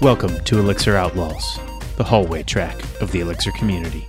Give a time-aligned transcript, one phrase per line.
[0.00, 1.58] Welcome to Elixir Outlaws,
[1.96, 4.06] the hallway track of the Elixir community.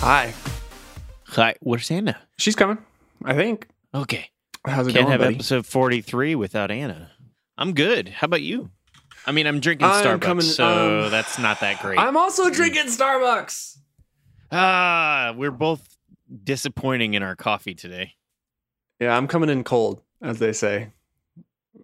[0.00, 0.34] Hi.
[1.28, 2.16] Hi, where's Anna?
[2.38, 2.78] She's coming.
[3.24, 3.68] I think.
[3.94, 4.30] Okay.
[4.66, 5.34] How's it Can't going, have buddy?
[5.36, 7.12] episode 43 without Anna.
[7.56, 8.08] I'm good.
[8.08, 8.70] How about you?
[9.26, 11.98] I mean, I'm drinking I'm Starbucks, coming- so um, that's not that great.
[11.98, 13.78] I'm also drinking Starbucks.
[14.50, 15.96] ah, we're both
[16.42, 18.14] disappointing in our coffee today.
[19.00, 20.90] Yeah, I'm coming in cold, as they say.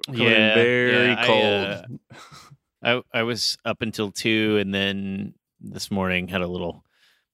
[0.09, 1.67] Yeah, very yeah, I, cold.
[2.85, 6.85] uh, I I was up until two, and then this morning had a little.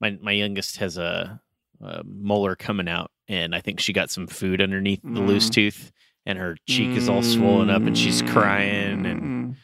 [0.00, 1.40] My my youngest has a,
[1.80, 5.52] a molar coming out, and I think she got some food underneath the loose Mm.
[5.54, 5.92] tooth,
[6.26, 9.56] and her cheek is all swollen up, and she's crying, and Mm.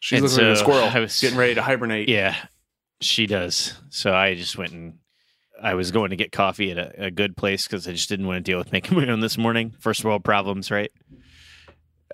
[0.00, 2.08] she's and looking like a squirrel, I was- getting ready to hibernate.
[2.08, 2.36] yeah,
[3.00, 3.74] she does.
[3.90, 4.98] So I just went and
[5.62, 8.26] I was going to get coffee at a, a good place because I just didn't
[8.26, 9.74] want to deal with making my own this morning.
[9.78, 10.90] First world problems, right?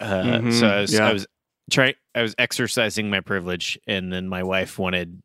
[0.00, 1.08] Uh, Mhm, So I was yeah.
[1.08, 1.26] I was
[1.70, 5.22] trying I was exercising my privilege, and then my wife wanted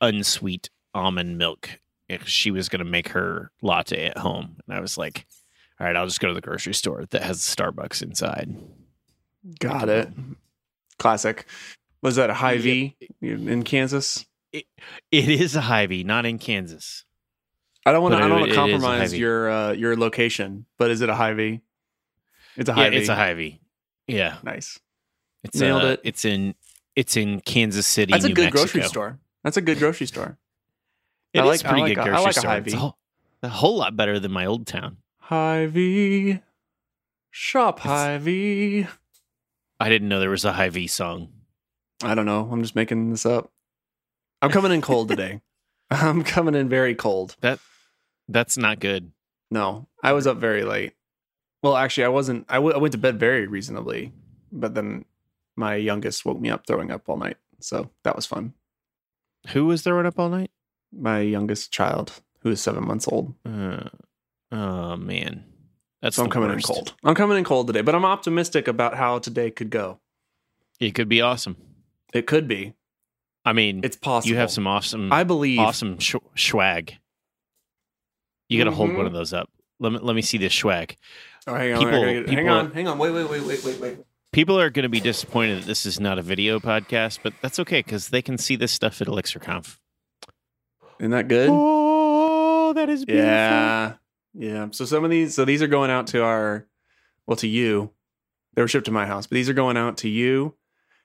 [0.00, 1.80] unsweet almond milk.
[2.24, 5.26] She was going to make her latte at home, and I was like,
[5.80, 8.54] "All right, I'll just go to the grocery store that has Starbucks inside."
[9.58, 10.08] Got it.
[10.98, 11.46] Classic.
[12.02, 14.24] Was that a Hy-Vee in Kansas?
[14.52, 14.64] It
[15.10, 17.04] is a Hy-Vee, not in Kansas.
[17.84, 18.18] I don't want to.
[18.18, 21.60] I don't want to compromise your uh, your location, but is it a Hy-Vee?
[22.56, 22.96] It's a high Yeah, V.
[22.96, 23.60] it's a Hy-Vee.
[24.06, 24.78] Yeah, Nice.
[25.42, 26.00] it's Nailed uh, it.
[26.04, 26.54] It's in
[26.94, 28.12] it's in Kansas City.
[28.12, 28.58] That's a good Mexico.
[28.62, 29.18] grocery store.
[29.44, 30.38] That's a good grocery store.
[31.32, 32.50] It I is like- I pretty like good a- I grocery like a store.
[32.50, 32.70] Hy-Vee.
[32.70, 32.98] It's a whole,
[33.42, 34.98] a whole lot better than my old town.
[35.18, 36.40] Hy-Vee.
[37.30, 38.86] Shop It's- Hy-Vee.
[39.78, 41.28] I didn't know there was a Hy-Vee song.
[42.02, 42.48] I don't know.
[42.50, 43.50] I'm just making this up.
[44.42, 45.40] I'm coming in cold today.
[45.90, 47.36] I'm coming in very cold.
[47.40, 47.58] That
[48.28, 49.12] That's not good.
[49.50, 50.94] No, I was up very late.
[51.66, 52.46] Well, actually, I wasn't.
[52.48, 54.12] I, w- I went to bed very reasonably,
[54.52, 55.04] but then
[55.56, 57.36] my youngest woke me up throwing up all night.
[57.60, 58.54] So that was fun.
[59.48, 60.50] Who was throwing up all night?
[60.92, 63.34] My youngest child, who is seven months old.
[63.44, 63.88] Uh,
[64.52, 65.44] oh man,
[66.02, 66.68] that's So I'm coming worst.
[66.68, 66.94] in cold.
[67.02, 69.98] I'm coming in cold today, but I'm optimistic about how today could go.
[70.78, 71.56] It could be awesome.
[72.12, 72.74] It could be.
[73.44, 74.30] I mean, It's possible.
[74.32, 75.58] you have some awesome, I believe.
[75.58, 76.94] awesome sh- swag.
[78.48, 78.96] You got to hold Mhm.
[78.98, 79.50] one of those up.
[79.78, 80.96] Let me let me see this swag.
[81.46, 82.98] Oh, hang on, people- I gotta hang on, hang on.
[82.98, 83.98] Wait, wait, wait, wait, wait, wait.
[84.32, 87.58] People are going to be disappointed that this is not a video podcast, but that's
[87.60, 89.78] okay because they can see this stuff at ElixirConf.
[90.98, 91.48] Isn't that good?
[91.50, 93.28] Oh, that is beautiful.
[93.30, 93.94] Yeah.
[94.34, 94.68] Yeah.
[94.72, 96.66] So some of these, so these are going out to our,
[97.26, 97.92] well, to you.
[98.54, 100.54] They were shipped to my house, but these are going out to you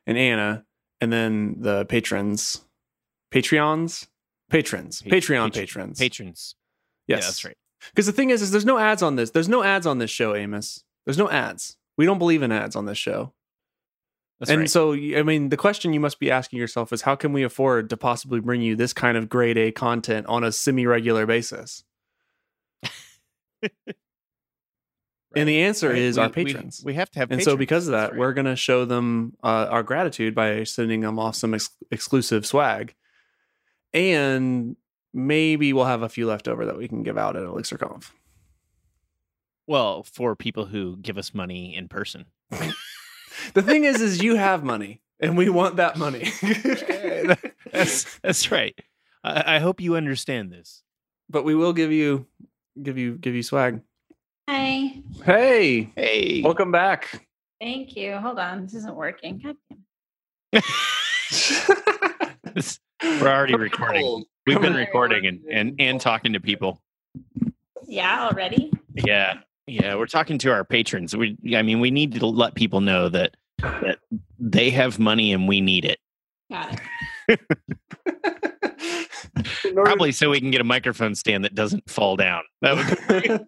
[0.08, 0.66] and Anna,
[1.00, 2.62] and then the patrons,
[3.32, 4.08] Patreons,
[4.50, 6.00] patrons, Pa- Patreon patron- patrons.
[6.00, 6.56] Patrons.
[7.08, 7.58] yes, Yeah, that's right.
[7.90, 9.32] Because the thing is, is there's no ads on this.
[9.32, 10.84] There's no ads on this show, Amos.
[11.06, 11.78] There's no ads.
[11.98, 13.34] We don't believe in ads on this show.
[14.40, 14.70] That's and right.
[14.70, 17.90] so, I mean, the question you must be asking yourself is how can we afford
[17.92, 21.84] to possibly bring you this kind of grade A content on a semi regular basis?
[25.34, 25.98] And the answer Right.
[25.98, 26.82] is We- our patrons.
[26.84, 27.54] We, have to have and patrons.
[27.54, 28.20] so, because of that, right.
[28.20, 32.46] we're going to show them uh, our gratitude by sending them off some ex- exclusive
[32.46, 32.96] swag.
[33.94, 34.76] And
[35.14, 38.12] maybe we'll have a few left over that we can give out at ElixirConf.
[39.68, 42.26] well for people who give us money in person.
[43.56, 46.32] The thing is, is you have money, and we want that money.
[47.72, 48.78] that's that's right.
[49.24, 50.84] I, I hope you understand this.
[51.30, 52.28] but we will give you,
[52.84, 53.82] give you, give you swag.
[54.48, 55.02] Hi.
[55.24, 57.26] Hey, Hey, welcome back.
[57.60, 58.18] Thank you.
[58.18, 58.64] Hold on.
[58.64, 59.40] This isn't working.
[59.40, 59.56] God
[60.52, 60.62] damn.
[63.22, 64.26] we're already recording.
[64.54, 64.64] Cold.
[64.64, 66.82] We've been recording and, and and talking to people.
[67.88, 68.72] Yeah, already?
[68.96, 71.16] Yeah, yeah, we're talking to our patrons.
[71.16, 74.00] We, I mean, we need to let people know that that
[74.40, 76.00] they have money and we need it.
[76.52, 76.80] Got
[77.28, 77.40] it.
[79.76, 82.44] Probably so we can get a microphone stand that doesn't fall down.
[82.62, 83.46] That would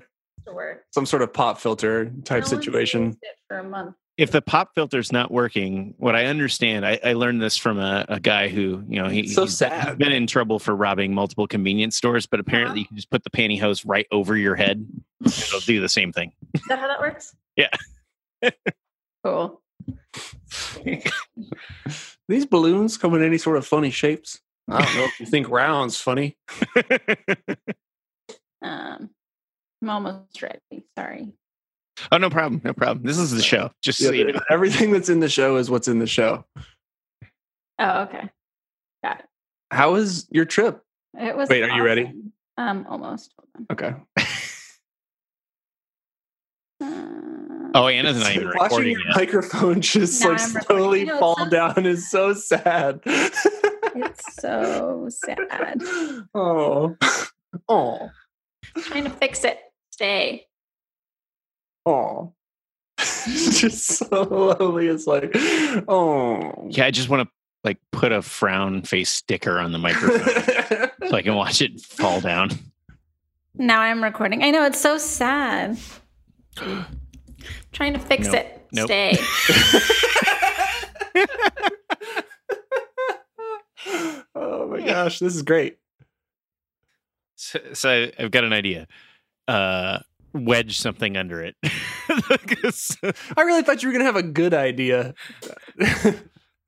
[0.46, 0.84] To work.
[0.90, 3.04] some sort of pop filter type No one's situation.
[3.06, 3.94] used it For a month.
[4.18, 8.04] If the pop filter's not working, what I understand, I, I learned this from a,
[8.08, 9.96] a guy who, you know, he, So he's sad.
[9.98, 13.30] been in trouble for robbing multiple convenience stores, but apparently you can just put the
[13.30, 14.86] pantyhose right over your head.
[15.24, 16.32] It'll do the same thing.
[16.54, 17.34] Is that how that works?
[17.56, 17.70] Yeah.
[19.24, 19.60] cool.
[22.28, 24.40] These balloons come in any sort of funny shapes.
[24.68, 26.36] I don't know if you think round's funny.
[28.64, 29.10] Um,
[29.82, 30.84] I'm almost ready.
[30.96, 31.32] Sorry.
[32.10, 32.60] Oh, no problem.
[32.64, 33.04] No problem.
[33.06, 33.70] This is the show.
[33.82, 34.40] Just so you know.
[34.50, 36.44] Everything that's in the show is what's in the show.
[37.78, 38.28] Oh, okay.
[39.04, 39.26] Got it.
[39.70, 40.82] How was your trip?
[41.18, 41.48] It was.
[41.48, 42.04] Wait, are you ready?
[42.04, 42.32] awesome.
[42.58, 43.32] Um, almost.
[43.70, 43.94] Okay.
[44.18, 44.24] Uh,
[47.74, 49.16] Oh, Anna's not even Watching recording your yet.
[49.16, 53.00] microphone just Now like I'm slowly You know, fall so- down is so sad.
[53.06, 55.82] It's so sad.
[56.34, 56.94] oh,
[57.68, 58.10] oh,
[58.76, 59.58] Trying to fix it.
[59.90, 60.46] Stay.
[61.86, 62.32] Oh.
[62.98, 65.32] just so slowly, it's like,
[65.88, 66.68] oh.
[66.70, 67.32] Yeah, I just want to
[67.64, 72.20] like put a frown face sticker on the microphone so I can watch it fall
[72.20, 72.50] down.
[73.54, 74.42] Now I'm recording.
[74.42, 75.78] I know it's so sad.
[77.72, 78.36] Trying to fix Nope.
[78.36, 78.66] it.
[78.72, 78.86] Nope.
[78.86, 79.16] Stay.
[84.34, 85.78] oh my gosh, this is great.
[87.36, 88.86] So, so I've got an idea.
[89.48, 89.98] Uh,
[90.34, 91.54] wedge something under it.
[91.64, 95.14] I really thought you were gonna have a good idea.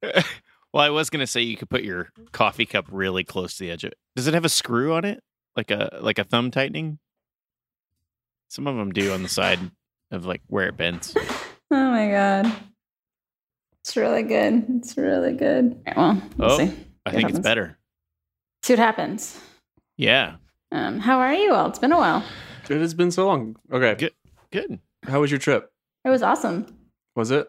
[0.03, 3.71] well, I was gonna say you could put your coffee cup really close to the
[3.71, 3.99] edge of it.
[4.17, 5.23] Does it have a screw on it,
[5.57, 6.99] like a like a thumb tightening?
[8.49, 9.59] Some of them do on the side
[10.11, 11.15] of like where it bends.
[11.17, 12.53] Oh my god.
[13.83, 14.65] It's really good.
[14.77, 15.77] It's really good.
[15.89, 16.65] All right, well, we'll Oh, see.
[17.05, 17.79] I What think it's better.
[18.63, 19.39] See what happens.
[19.97, 20.37] Yeah,
[20.73, 21.69] Um, how are you all?
[21.69, 22.25] It's been a while.
[22.69, 23.57] It has been so long.
[23.73, 24.13] Okay, Good.
[24.51, 24.79] good.
[25.07, 25.71] how was your trip?
[26.05, 26.67] It was awesome.
[27.17, 27.49] Was it?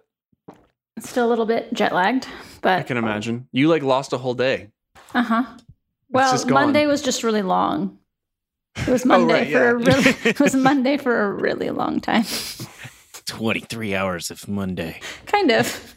[1.00, 2.27] Still a little bit jet lagged,
[2.62, 3.47] but I can imagine.
[3.51, 4.69] You like lost a whole day.
[5.13, 5.44] uh huh.
[6.09, 6.45] Well.
[6.47, 7.97] Monday was just really long.
[8.77, 10.15] It was Oh, Monday right, for a really.
[10.29, 12.23] it was Monday for a really long time.
[13.25, 15.94] Twenty three hours of Monday kind of.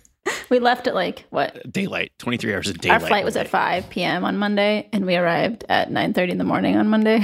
[0.51, 1.71] We left at like what?
[1.71, 2.13] daylight.
[2.19, 3.03] Twenty three hours of daylight.
[3.03, 4.25] Our flight was at 5 p.m.
[4.25, 7.23] on Monday, and we arrived at 9:30 in the morning on Monday.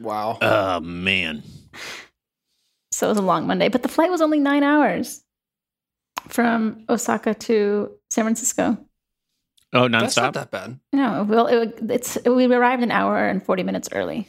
[0.00, 0.38] Wow.
[0.40, 1.42] Oh man.
[2.92, 5.22] so it was a long Monday, but the flight was only nine hours
[6.28, 8.76] from Osaka to San Francisco.
[9.72, 10.00] Oh, nonstop.
[10.00, 10.80] That's not that bad.
[10.92, 14.28] No, well, it, it's we arrived an hour and 40 minutes early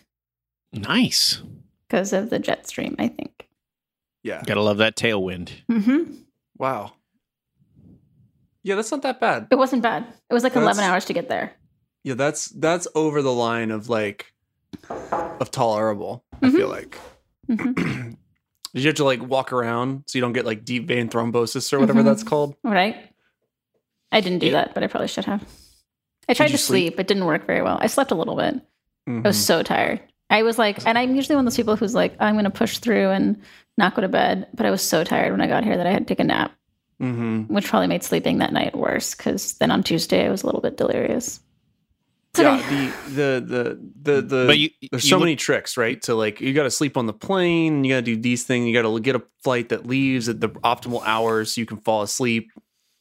[0.71, 1.41] Nice.
[1.87, 2.95] because of the jet stream.
[2.99, 3.47] I think.
[4.23, 4.43] Yeah.
[4.45, 5.49] Gotta love that tailwind.
[5.69, 6.15] hmm
[6.57, 6.93] Wow.
[8.63, 9.47] Yeah, that's not that bad.
[9.49, 10.05] It wasn't bad.
[10.29, 11.53] It was like 11 hours to get there.
[12.03, 14.30] Yeah, that's that's over the line of like
[14.89, 16.23] of tolerable.
[16.41, 16.55] I Mhm.
[16.55, 16.97] feel like.
[17.47, 18.17] hmm Did
[18.73, 21.79] you have to like walk around so you don't get like deep vein thrombosis or
[21.79, 22.05] whatever Mhm.
[22.05, 22.55] that's called?
[22.63, 22.95] Right.
[24.11, 24.53] I didn't do Yeah.
[24.53, 25.43] that, but I probably should have.
[26.29, 26.93] I tried to sleep?
[26.93, 26.99] sleep.
[26.99, 27.77] It didn't work very well.
[27.81, 28.55] I slept a little bit.
[29.07, 29.41] I was Mhm.
[29.41, 29.99] so tired.
[30.29, 32.49] I was like, and I'm usually one of those people who's like, I'm going to
[32.51, 33.41] push through and
[33.77, 34.47] not go to bed.
[34.53, 36.23] But I was so tired when I got here that I had to take a
[36.23, 36.53] nap,
[37.01, 37.49] Mhm.
[37.49, 40.61] which probably made sleeping that night worse because then on Tuesday I was a little
[40.61, 41.40] bit delirious.
[42.33, 42.57] So Yeah,
[43.09, 46.01] the the the the the but you, there's you so look- many tricks, right?
[46.03, 47.83] To like, you got to sleep on the plane.
[47.83, 48.67] You got to do these things.
[48.67, 51.77] You got to get a flight that leaves at the optimal hours so you can
[51.81, 52.49] fall asleep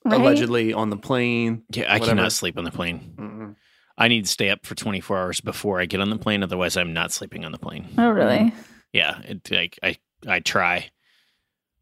[0.05, 0.21] right?
[0.21, 1.63] allegedly on the plane.
[1.73, 2.07] Yeah, I whatever.
[2.17, 3.15] cannot sleep on the plane.
[3.17, 3.57] Mm-mm.
[3.97, 6.43] I need to stay up for 24 hours before I get on the plane.
[6.43, 7.87] Otherwise, I'm not sleeping on the plane.
[7.99, 8.53] Oh, really?
[8.93, 10.91] Yeah, it, like I, I try.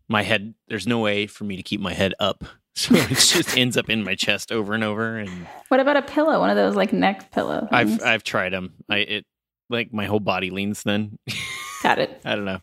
[0.08, 0.54] My head.
[0.68, 2.44] There's no way for me to keep my head up,
[2.82, 5.16] so it just ends up in my chest over and over.
[5.18, 6.38] And What about a pillow?
[6.38, 7.66] One of those like neck pillow.
[7.72, 8.00] I've?
[8.02, 8.74] I've tried them.
[8.88, 9.26] I it
[9.68, 10.84] like my whole body leans.
[10.84, 11.18] Then
[11.82, 12.20] got it.
[12.24, 12.60] I don't know.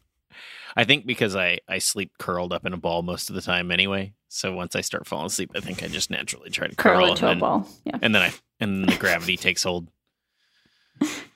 [0.78, 3.72] I think because I I sleep curled up in a ball most of the time
[3.72, 4.14] anyway.
[4.30, 7.10] So once I start falling asleep, I think I just naturally try to curl, Curl
[7.12, 7.68] into a ball.
[7.84, 9.90] Yeah, and then I and then the gravity takes hold.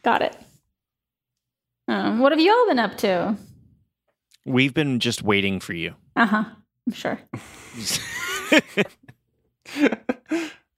[0.04, 0.38] got it.
[1.90, 3.36] Um, what have you all been up to?
[4.46, 5.96] We've been just waiting for you.
[6.16, 6.44] Uh huh.
[6.88, 7.20] I'm sure.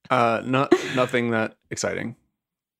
[0.09, 2.15] uh, not nothing that exciting.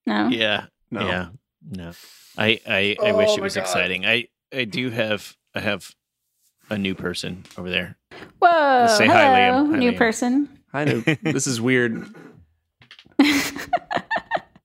[0.05, 0.27] No.
[0.27, 1.01] yeah, No.
[1.07, 1.29] yeah,
[1.69, 1.91] no.
[2.37, 3.61] I I, I Oh wish it was God.
[3.61, 4.05] exciting.
[4.05, 5.93] I I do have I have
[6.69, 7.97] a new person over there.
[8.39, 8.87] Whoa.
[8.97, 9.71] Say hello, hi, Liam.
[9.71, 9.97] Hi, new Liam.
[9.97, 10.49] person.
[10.71, 12.05] Hi, know this is weird.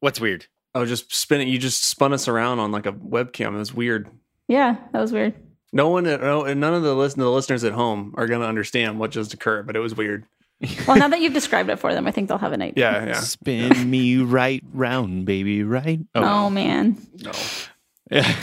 [0.00, 0.46] What's weird?
[0.74, 1.48] Oh, just spin it.
[1.48, 3.54] You just spun us around on like a webcam.
[3.54, 4.08] It was weird.
[4.48, 5.34] yeah, that was weird.
[5.76, 8.40] No one, uh, no, and none of the listen, the listeners at home are going
[8.40, 10.24] to understand what just occurred, but it was weird.
[10.88, 12.90] Well, now that you've described it for them, I think they'll have an idea.
[12.90, 13.20] Yeah, yeah.
[13.20, 16.00] Spin me right round, baby, right?
[16.14, 16.50] Oh, oh.
[16.50, 16.96] man.
[17.22, 17.30] No.
[18.10, 18.34] yeah.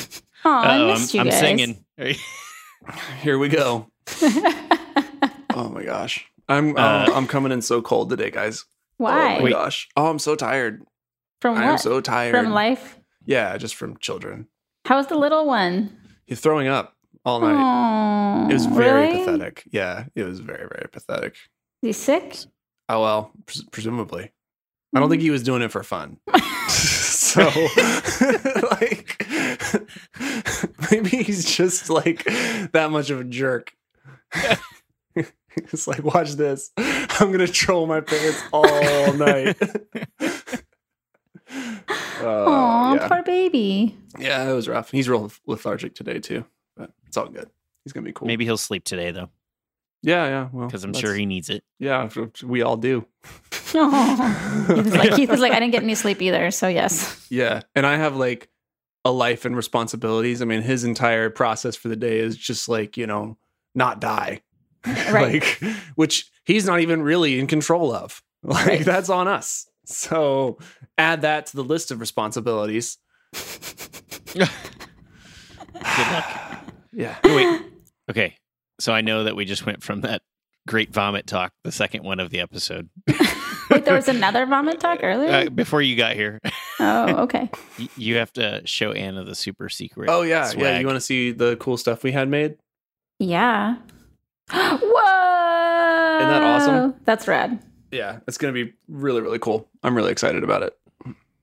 [0.46, 1.40] Oh, I Uh-oh, missed I'm, you I'm guys.
[1.40, 1.86] singing.
[3.24, 3.88] Here we go.
[5.56, 8.66] Oh my gosh, I'm Uh, oh, I'm coming in so cold today, guys.
[8.98, 9.36] Why?
[9.36, 9.52] Oh my Wait.
[9.52, 9.88] gosh.
[9.98, 10.84] Oh, I'm so tired.
[11.42, 11.64] From what?
[11.64, 12.36] I am so tired.
[12.36, 13.00] From life?
[13.26, 14.48] Yeah, just from children.
[14.86, 15.98] How's the little one?
[16.26, 16.96] He's throwing up
[17.26, 17.56] all night.
[18.46, 19.20] Oh, it was very really?
[19.26, 19.64] pathetic.
[19.72, 21.34] Yeah, it was very very pathetic.
[21.82, 22.36] Is he sick?
[22.90, 24.32] Oh well, pres- presumably.
[24.96, 26.18] I don't think he was doing it for fun.
[26.68, 27.42] so
[28.72, 29.26] like
[30.92, 32.24] maybe he's just like
[32.74, 33.74] that much of a jerk.
[35.56, 36.72] it's like watch this.
[36.78, 39.58] I'm gonna troll my parents all night.
[42.26, 43.08] Oh, Uh, yeah.
[43.08, 43.98] poor baby.
[44.18, 44.92] yeah, it was rough.
[44.92, 47.50] He's real lethargic today too, but it's all good.
[47.84, 48.28] He's gonna be cool.
[48.28, 49.30] Maybe he'll sleep today though,
[50.02, 50.50] Yeah, yeah.
[50.52, 51.64] Well, because I'm sure he needs it.
[51.80, 52.10] Yeah,
[52.44, 53.06] we all do.
[53.76, 54.66] Oh.
[54.76, 57.26] Heath is like Heath is like I didn't get any sleep either, so yes.
[57.32, 58.48] Yeah, and I have like
[59.04, 60.44] a life and responsibilities.
[60.44, 63.36] I mean, his entire process for the day is just like you know
[63.74, 64.42] not die,
[64.86, 65.42] Right.
[65.42, 65.60] like
[65.96, 68.22] which he's not even really in control of.
[68.44, 68.86] Like Right.
[68.86, 69.68] that's on us.
[69.86, 70.60] So
[71.00, 73.00] add that to the list of responsibilities.
[74.34, 74.48] Good
[75.82, 76.50] luck.
[76.94, 77.18] Yeah.
[77.24, 77.62] Wait.
[78.12, 78.36] Okay.
[78.82, 80.24] So I know that we just went from that
[80.68, 82.90] great vomit talk, the second one of the episode,
[83.70, 85.32] Wait, there was another vomit talk earlier?
[85.32, 86.40] uh, before you got here.
[86.82, 87.50] oh, okay.
[87.80, 90.10] y- You have to show Anna the super secret.
[90.10, 90.80] Oh yeah, yeah.
[90.80, 92.58] You want to see the cool stuff we had made?
[93.20, 93.76] Yeah.
[94.52, 96.18] Whoa.
[96.20, 96.96] Isn't that awesome?
[97.06, 97.60] That's rad.
[97.92, 99.70] Yeah, it's gonna be really really cool.
[99.84, 100.78] I'm really excited about it.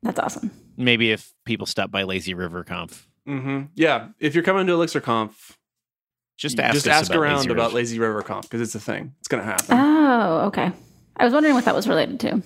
[0.03, 0.51] That's awesome.
[0.77, 3.63] Maybe if people stop by Lazy River Conf, Mm-hmm.
[3.75, 5.57] Yeah, if you're coming to Elixir Conf,
[6.39, 9.15] just ask just ask about around Lazy about Lazy River Conf because it's a thing.
[9.21, 9.67] It's gonna happen.
[9.71, 10.73] Oh, okay.
[11.17, 12.43] I was wondering what that was related to.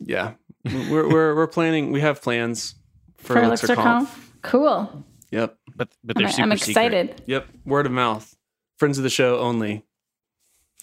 [0.00, 0.32] yeah,
[0.64, 1.92] we're we're we're planning.
[1.92, 2.74] We have plans
[3.18, 4.08] for, For Elixir, Elixir Conf.
[4.10, 4.32] Conf?
[4.42, 5.04] Cool.
[5.30, 6.68] Yep, But but they're super I'm secret.
[6.70, 7.22] excited.
[7.26, 7.46] yep.
[7.64, 8.36] Word of mouth,
[8.78, 9.84] friends of the show only,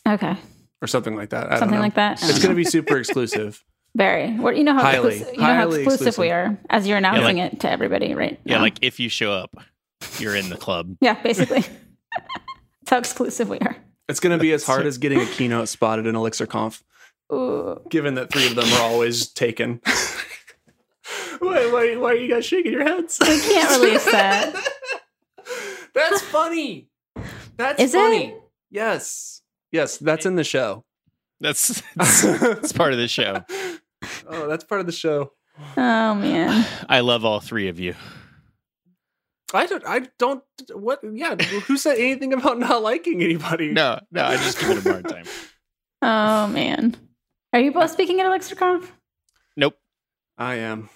[0.08, 0.36] Okay.
[0.82, 1.48] or something like that.
[1.48, 1.82] I don't Something know.
[1.84, 2.24] like that.
[2.24, 3.64] It's gonna be super exclusive.
[3.96, 4.32] Very.
[4.38, 6.98] What you know how Highly, exclusive, you know how highly exclusive, we are as you're
[6.98, 8.40] announcing like- it to everybody, right?
[8.44, 8.62] Yeah, now.
[8.62, 9.56] like if you show up,
[10.18, 10.96] you're in the club.
[11.02, 11.62] yeah, basically.
[12.12, 13.76] That's how exclusive we are.
[14.08, 16.84] It's gonna be as hard as getting a keynote spotted in Elixir Conf,
[17.32, 17.80] Ooh.
[17.90, 19.82] given that three of them are always taken.
[21.40, 23.18] why, why, why are you guys shaking your heads?
[23.22, 24.56] We can't release that.
[25.94, 26.88] That's funny.
[27.58, 28.28] That's Is funny.
[28.30, 28.42] it?
[28.72, 29.42] Yes.
[29.72, 30.84] Yes, that's in the show.
[31.42, 33.44] That's that's part of the show.
[34.28, 35.32] oh, that's part of the show.
[35.78, 36.66] Oh man.
[36.90, 37.96] I love all three of you.
[39.54, 40.44] I don't I don't
[40.74, 43.72] what yeah, who said anything about not liking anybody?
[43.72, 45.26] No, no, I just give it a hard time.
[46.02, 46.96] Oh man.
[47.52, 48.90] Are you both speaking at ElixirConf?
[49.58, 49.76] Nope.
[50.38, 50.90] I am.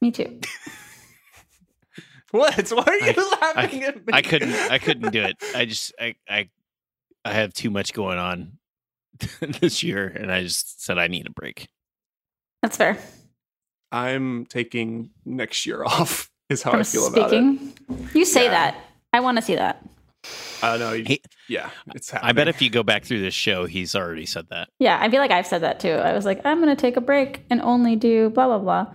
[0.00, 0.40] Me too.
[2.30, 2.70] What?
[2.70, 4.12] Why are you I- laughing at me?
[4.12, 5.36] I couldn't I couldn't do it.
[5.54, 6.48] I just I I
[7.26, 8.58] I have too much going on
[9.60, 11.68] this year and I just said I need a break.
[12.62, 12.98] That's fair.
[13.90, 16.30] I'm taking next year off.
[16.48, 17.36] Is how From I feel about it.
[17.58, 17.74] speaking.
[18.14, 18.50] You say Yeah.
[18.50, 18.76] that.
[19.12, 19.84] I want to see that.
[20.62, 20.92] I know.
[20.92, 22.28] you- He- yeah, it's happening.
[22.30, 24.68] I bet if you go back through this show, he's already said that.
[24.78, 25.90] Yeah, I feel like I've said that too.
[25.92, 28.94] I was like, I'm gonna take a break and only do blah blah blah.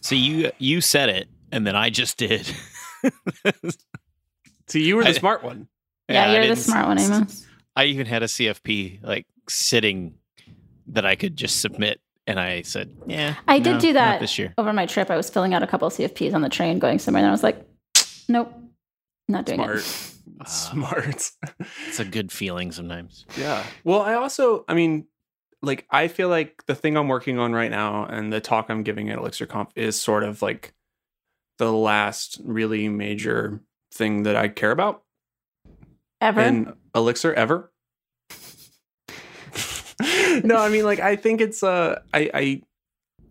[0.00, 2.46] So you you said it and then I just did.
[4.68, 5.68] See, you were the I- smart one.
[6.08, 7.46] Yeah, I you're the smart one, Amos.
[7.78, 10.14] I even had a CFP like sitting
[10.88, 14.36] that I could just submit, and I said, "Yeah, I did no, do that this
[14.36, 15.10] year." over my trip.
[15.10, 17.30] I was filling out a couple of CFPs on the train going somewhere, and I
[17.30, 17.64] was like,
[18.28, 18.52] Nope,
[19.28, 19.76] not doing Smart.
[19.76, 20.48] it.
[20.48, 21.30] Smart.
[21.88, 23.26] It's a good feeling sometimes.
[23.36, 23.64] Yeah.
[23.84, 25.06] Well, I also, I mean,
[25.62, 28.82] like, I feel like the thing I'm working on right now and the talk I'm
[28.82, 30.74] giving at Elixir Conf is sort of like
[31.58, 33.60] the last really major
[33.94, 35.02] thing that I care about
[36.20, 36.40] Ever.
[36.40, 37.70] in Elixir ever.
[40.44, 42.62] no, I mean, like, I think it's, uh, I, I,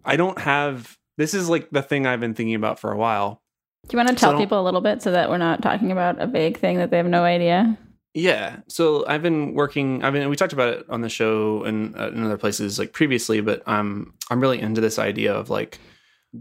[0.03, 3.41] I don't have, this is like the thing I've been thinking about for a while.
[3.87, 5.91] do you want to tell don't- people a little bit so that we're not talking
[5.91, 7.77] about a vague thing that they have no idea?
[8.13, 8.57] Yeah.
[8.67, 10.03] So I've been working.
[10.03, 12.91] I mean, we talked about it on the show and uh, in other places like
[12.91, 15.77] previously, but um, I'm really into this idea of like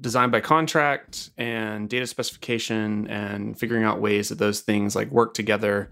[0.00, 5.34] design by contract and data specification and figuring out ways that those things like work
[5.34, 5.90] together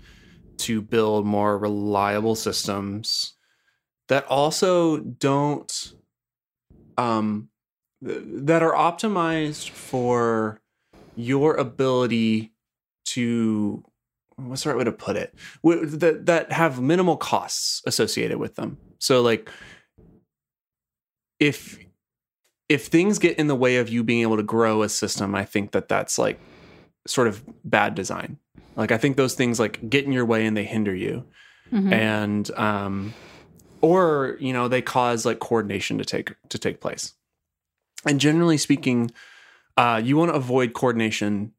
[0.58, 3.34] to build more reliable systems
[4.08, 5.94] that also don't
[6.96, 7.48] um
[8.02, 10.60] that are optimized for
[11.16, 12.52] your ability
[13.04, 13.82] to
[14.36, 15.34] what's the right way to put it?
[15.62, 18.78] That that have minimal costs associated with them.
[18.98, 19.48] So like
[21.40, 21.78] if
[22.68, 25.44] if things get in the way of you being able to grow a system i
[25.44, 26.40] think that that's like
[27.06, 28.38] sort of bad design
[28.76, 31.24] like i think those things like get in your way and they hinder you.
[31.72, 31.92] Mhm.
[31.92, 33.14] and um
[33.80, 37.14] or you know they cause like coordination to take to take place.
[38.06, 39.10] And generally speaking
[39.76, 41.52] uh you want to avoid coordination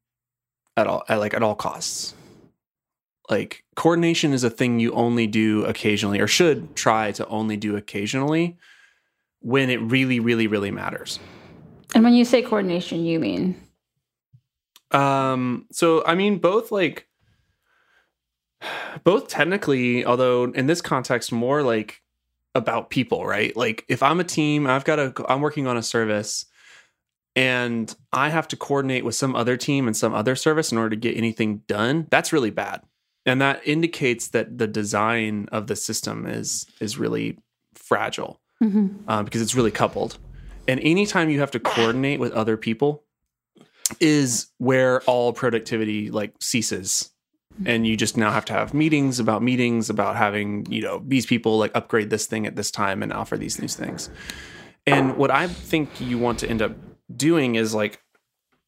[0.77, 2.13] at all at like at all costs.
[3.29, 7.75] Like coordination is a thing you only do occasionally or should try to only do
[7.75, 8.57] occasionally
[9.41, 11.19] when it really really really matters.
[11.95, 13.59] And when you say coordination, you mean
[14.91, 17.07] Um, so I mean, both like
[19.03, 22.01] both technically, although in this context, more like
[22.53, 23.55] about people, right?
[23.55, 26.45] Like if I'm a team, I've got a, I'm working on a service,
[27.35, 30.91] and I have to coordinate with some other team and some other service in order
[30.91, 32.07] to get anything done.
[32.09, 32.81] That's really bad.
[33.25, 37.37] and that indicates that the design of the system is is really
[37.73, 40.17] fragile hmm uh, because it's really coupled.
[40.67, 43.03] And anytime you have to coordinate with other people,
[43.99, 47.11] is where all productivity like ceases.
[47.53, 47.67] Mm-hmm.
[47.67, 51.25] And you just now have to have meetings about meetings about having you know these
[51.25, 54.09] people like upgrade this thing at this time and offer these new things.
[54.87, 56.75] And what I think you want to end up
[57.15, 58.01] doing is like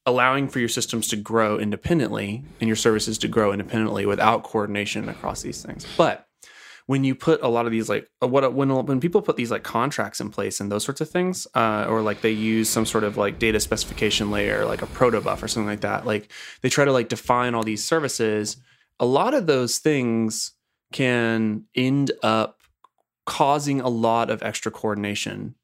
[0.06, 5.10] allowing for your systems to grow independently and your services to grow independently without coordination
[5.10, 5.86] across these things.
[5.98, 6.27] But
[6.88, 9.51] when you put a lot of these like uh, what when when people put these
[9.51, 12.86] like contracts in place and those sorts of things, uh, or like they use some
[12.86, 16.70] sort of like data specification layer, like a protobuf or something like that, like they
[16.70, 18.58] try to like define all these services.
[19.00, 20.53] A lot of those things
[20.91, 22.62] can end up
[23.25, 25.56] causing a lot of extra coordination.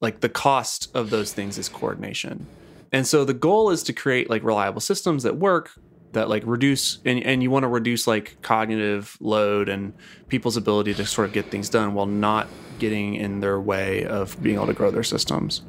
[0.00, 2.46] Like the cost of those things is coordination.
[2.92, 5.70] And so the goal is to create like reliable systems that work
[6.14, 9.92] that like reduce and, and you want to reduce like cognitive load and
[10.28, 14.40] people's ability to sort of get things done while not getting in their way of
[14.42, 15.62] being able to grow their systems.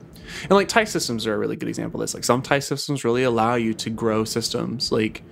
[0.43, 2.13] And like type systems are a really good example of this.
[2.13, 5.23] Like some type systems really allow you to grow systems like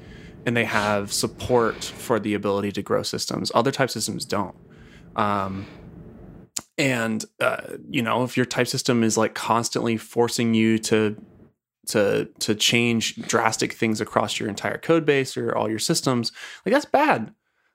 [0.46, 3.51] and they have support for the ability to grow systems.
[3.55, 4.55] Other type systems don't.
[5.15, 5.65] Um,
[6.77, 11.15] and uh, you know, if your type system is like constantly forcing you to
[11.87, 16.31] to to change drastic things across your entire code base or all your systems,
[16.65, 17.33] like that's bad.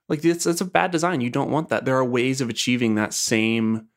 [0.09, 1.21] Like it's it's a bad design.
[1.21, 1.85] You don't want that.
[1.85, 3.89] There are ways of achieving that same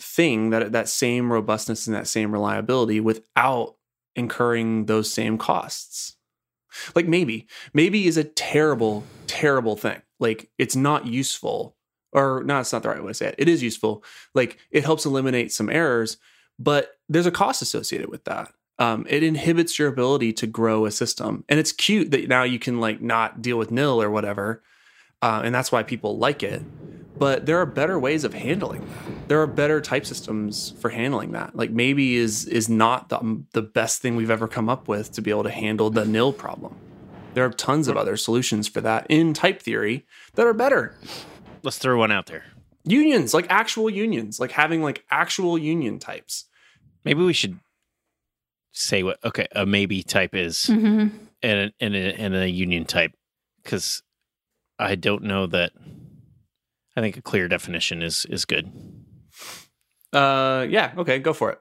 [0.00, 3.76] thing, that that same robustness and that same reliability without
[4.16, 6.16] incurring those same costs.
[6.94, 10.02] Like maybe, maybe is a terrible, terrible thing.
[10.18, 11.76] Like it's not useful,
[12.12, 13.36] or no, it's not the right way to say it.
[13.38, 14.02] It is useful.
[14.34, 16.16] Like it helps eliminate some errors,
[16.58, 18.52] but there's a cost associated with that.
[18.78, 22.58] Um, it inhibits your ability to grow a system, and it's cute that now you
[22.58, 24.62] can like not deal with nil or whatever,
[25.22, 26.62] uh, and that's why people like it.
[27.16, 29.28] But there are better ways of handling that.
[29.28, 31.54] There are better type systems for handling that.
[31.54, 35.22] Like maybe is is not the the best thing we've ever come up with to
[35.22, 36.74] be able to handle the nil problem.
[37.34, 40.96] There are tons of other solutions for that in type theory that are better.
[41.62, 42.44] Let's throw one out there.
[42.84, 46.44] Unions, like actual unions, like having like actual union types.
[47.04, 47.58] Maybe we should
[48.74, 51.08] say what okay a maybe type is hmm
[51.42, 53.12] and a, and a, and a union type
[53.62, 54.02] because
[54.78, 55.72] I don't know that.
[56.96, 58.70] I think a clear definition is is good.
[60.12, 61.60] Uh, yeah, okay, go for it.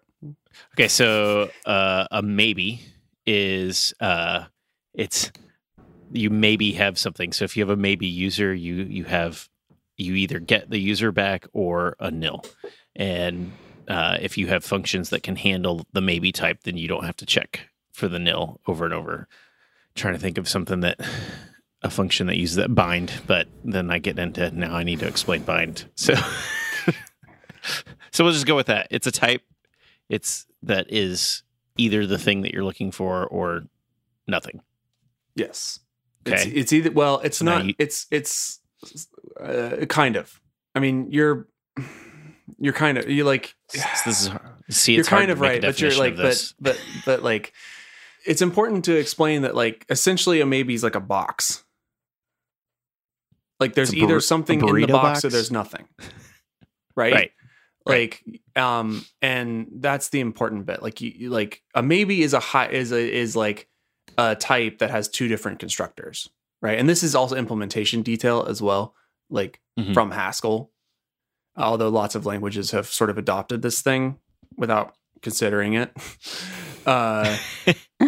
[0.76, 2.82] Okay, so uh, a maybe
[3.26, 4.45] is uh,
[4.93, 5.32] it's
[6.12, 7.34] you maybe have something.
[7.34, 9.49] So if you have a maybe user, you you have
[9.97, 12.43] you either get the user back or a nil,
[12.95, 13.52] and
[13.88, 17.17] uh, if you have functions that can handle the maybe type, then you don't have
[17.17, 19.28] to check for the nil over and over.
[19.96, 21.00] trying to think of something that
[21.84, 25.08] a function that uses that bind, but then I get into now I need to
[25.08, 25.86] explain bind.
[25.96, 26.13] So
[28.12, 28.88] so we'll just go with that.
[28.91, 29.41] It's a type.
[30.10, 31.43] It's that is
[31.78, 33.63] either the thing that you're looking for or
[34.28, 34.62] nothing.
[35.36, 35.80] Yes.
[36.28, 36.36] Okay.
[36.36, 37.65] It's, it's either well, it's So not.
[37.65, 38.60] you- it's it's
[39.39, 40.39] uh, kind of.
[40.76, 41.48] I mean, you're
[42.60, 44.30] you're kind of you like this is
[44.70, 44.96] see.
[44.96, 47.54] you're kind of right, but you're like but but but like
[48.26, 51.63] it's important to explain that like essentially a maybe is like a box.
[53.60, 55.88] Like there's either bur- something in the burrito box, or there's nothing.
[56.96, 57.12] Right?
[57.13, 57.32] right.
[57.88, 58.24] like
[58.56, 62.68] um and that's the important bit like you you- like a maybe is a high
[62.68, 63.68] is a is like
[64.16, 66.30] a type that has two different constructors
[66.62, 68.94] right and this is also implementation detail as well
[69.32, 69.96] like Mhm.
[69.96, 70.70] from haskell
[71.56, 74.18] although lots of languages have sort of adopted this thing
[74.58, 75.92] without considering it.
[76.86, 77.38] Uh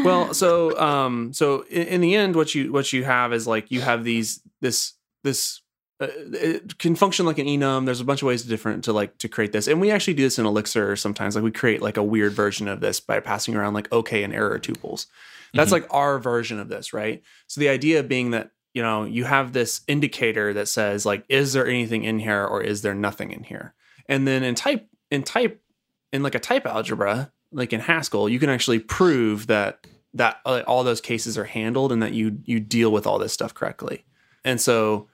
[0.04, 3.72] well so um so in, in the end what you what you have is like
[3.72, 5.62] you have these this this
[6.02, 7.86] uh, it can function like an enum.
[7.86, 9.70] There's a bunch of ways to different to like to create this.
[9.70, 11.36] And we actually do this in elixir sometimes.
[11.36, 14.34] Like we create like a weird version of this by passing around like okay and
[14.34, 15.06] error tuples.
[15.54, 15.74] That's Mhm.
[15.74, 17.24] like our version of this right?
[17.48, 21.54] So the idea being that you know you have this indicator that says like is
[21.54, 23.74] there anything in here or is there nothing in here?
[24.08, 25.64] And then in type in type
[26.12, 30.62] in like a type algebra like in haskell you can actually prove that that uh,
[30.68, 34.04] all those cases are handled and that you you deal with all this stuff correctly.
[34.44, 35.08] And so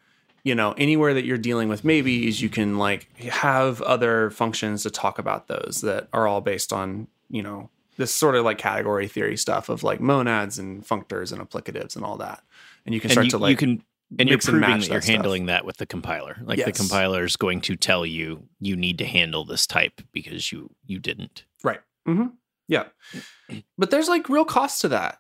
[0.44, 4.90] you know anywhere that you're dealing with maybes you can like have other functions to
[4.90, 9.08] talk about those that are all based on you know this sort of like category
[9.08, 12.44] theory stuff of like monads and functors and applicatives and all that
[12.86, 13.84] and you can And start you, to like you can
[14.20, 15.12] and you're and proving match that you're stuff.
[15.16, 16.38] handling that with the compiler.
[16.44, 20.52] Like the compiler is going to tell you you need to handle this type because
[20.52, 21.46] you you didn't.
[21.64, 21.80] Right.
[22.06, 22.28] hmm
[22.68, 22.86] Yeah.
[23.78, 25.18] But there's like real costs to that.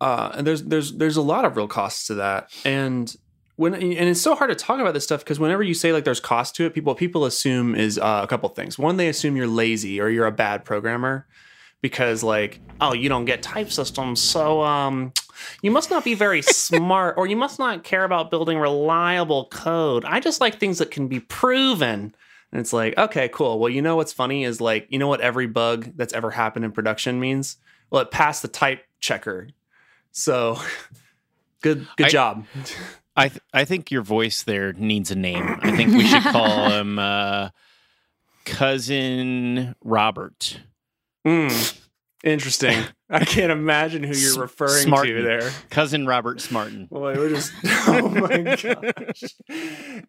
[0.00, 2.50] Uh, and there's there's there's a lot of real costs to that.
[2.64, 3.14] And
[3.56, 6.04] when and it's so hard to talk about this stuff because whenever you say like
[6.04, 8.78] there's cost to it, people people assume is uh, a couple things.
[8.78, 11.26] One, they assume you're lazy or you're a bad programmer
[11.80, 15.12] because like oh you don't get type systems so um
[15.62, 20.04] you must not be very smart or you must not care about building reliable code.
[20.04, 22.14] I just like things that can be proven.
[22.52, 23.58] And it's like okay cool.
[23.58, 26.64] Well you know what's funny is like you know what every bug that's ever happened
[26.64, 27.56] in production means?
[27.90, 29.48] Well it passed the type checker.
[30.12, 30.58] So
[31.62, 32.44] good good I- job.
[33.16, 35.58] I th- I think your voice there needs a name.
[35.62, 37.50] I think we should call him uh,
[38.44, 40.60] cousin Robert.
[41.26, 41.78] Mm,
[42.22, 45.16] interesting i can't imagine who you're referring Smartin.
[45.16, 46.86] to there Cousin Robert Smartin.
[46.86, 47.52] Boy, we're just
[47.88, 49.24] oh my gosh.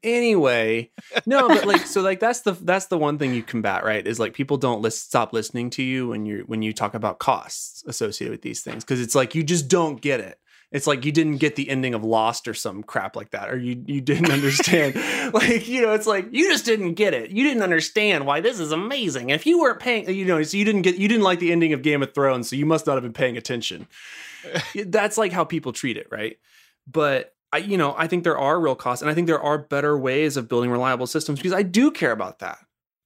[0.03, 0.91] Anyway,
[1.25, 4.05] no, but like so like that's the that's the one thing you combat, right?
[4.05, 7.19] Is like people don't list, stop listening to you when you when you talk about
[7.19, 10.39] costs associated with these things because it's like you just don't get it.
[10.75, 13.57] It's like you didn't get the ending of Lost or some crap like that, or
[13.57, 14.95] you you didn't understand.
[15.33, 17.31] like you know, it's like you just didn't get it.
[17.31, 19.29] You didn't understand why this is amazing.
[19.29, 21.71] If you weren't paying, you know, so you didn't get you didn't like the ending
[21.71, 23.87] of Game of Thrones, so you must not have been paying attention.
[24.75, 26.37] That's like how people treat it, right?
[26.85, 29.57] But I, you know, I think there are real costs, and I think there are
[29.57, 32.57] better ways of building reliable systems because I do care about that.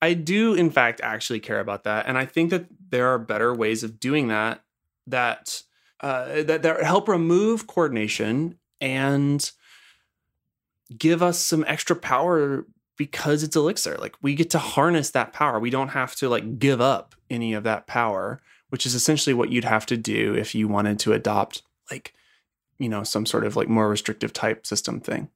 [0.02, 3.54] I do, in fact, actually care about that, and I think that there are better
[3.54, 4.64] ways of doing that
[5.06, 5.62] that
[6.02, 9.50] uh, that that help remove coordination and
[10.96, 13.96] give us some extra power because it's elixir.
[13.98, 15.58] Like we get to harness that power.
[15.58, 19.50] We don't have to like give up any of that power, which is essentially what
[19.50, 22.12] you'd have to do if you wanted to adopt like
[22.78, 25.28] you know some sort of like more restrictive type system thing.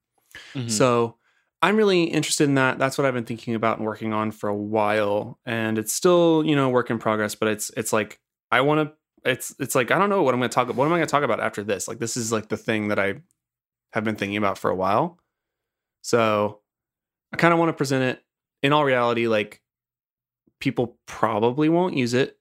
[0.55, 0.71] Mhm.
[0.71, 1.17] So
[1.63, 2.79] I'm really interested in that.
[2.79, 5.39] That's what I've been thinking about and working on for a while.
[5.47, 8.19] And it's still, you know, work in progress, but it's it's like
[8.51, 10.85] I want to it's it's like I don't know what I'm going to talk what
[10.87, 11.89] am I going to talk about after this?
[11.89, 13.15] Like this is like the thing that I
[13.93, 15.19] have been thinking about for a while.
[16.03, 16.61] So
[17.33, 18.23] I kind of want to present it
[18.63, 19.61] in all reality like
[20.61, 22.39] people probably won't use it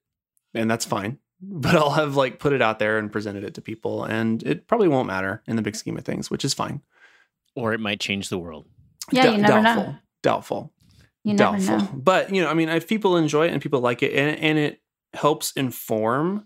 [0.54, 1.20] and that's fine.
[1.46, 4.66] But I'll have like put it out there and presented it to people and it
[4.66, 6.82] probably won't matter in the big scheme of things, which is fine.
[7.56, 8.66] or it might change the world.
[9.12, 9.96] Yeah, you never doubtful, know.
[10.22, 10.74] Doubtful.
[11.24, 11.78] You never doubtful.
[11.78, 12.02] know.
[12.02, 14.58] But you know, I mean, if people enjoy it and people like it, and, and
[14.58, 14.82] it
[15.14, 16.46] helps inform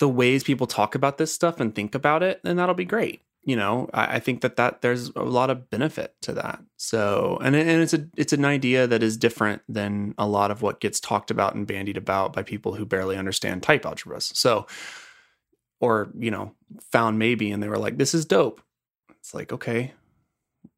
[0.00, 3.22] the ways people talk about this stuff and think about it, then that'll be great.
[3.44, 6.60] You know, I, I think that that there's a lot of benefit to that.
[6.76, 10.62] So, and and it's a it's an idea that is different than a lot of
[10.62, 14.34] what gets talked about and bandied about by people who barely understand type algebras.
[14.36, 14.66] So,
[15.80, 16.54] or you know,
[16.92, 18.60] found maybe, and they were like, "This is dope."
[19.20, 19.92] It's like, okay,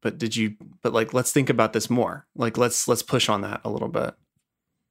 [0.01, 0.55] but did you?
[0.81, 2.27] But like, let's think about this more.
[2.35, 4.13] Like, let's let's push on that a little bit.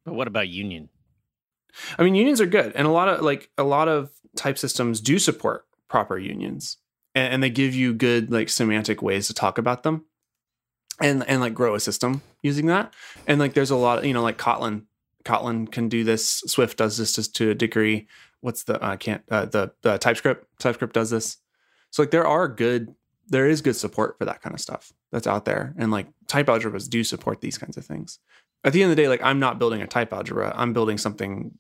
[0.05, 0.91] But what about union?
[1.99, 5.01] I mean, unions are good, and a lot of like a lot of type systems
[5.01, 6.79] do support proper unions,
[7.15, 10.05] and, and they give you good like semantic ways to talk about them,
[11.01, 12.93] and and like grow a system using that.
[13.27, 14.85] And like, there's a lot, of, you know, like Kotlin.
[15.25, 16.43] Kotlin can do this.
[16.47, 18.09] Swift does this just to a degree.
[18.41, 21.37] What's the I can't uh, the the TypeScript TypeScript does this.
[21.91, 22.95] So like, there are good.
[23.29, 26.47] There is good support for that kind of stuff that's out there, and like type
[26.47, 28.19] algebras do support these kinds of things.
[28.65, 30.53] At the end of the day, like I'm not building a type algebra.
[30.57, 31.59] I'm building something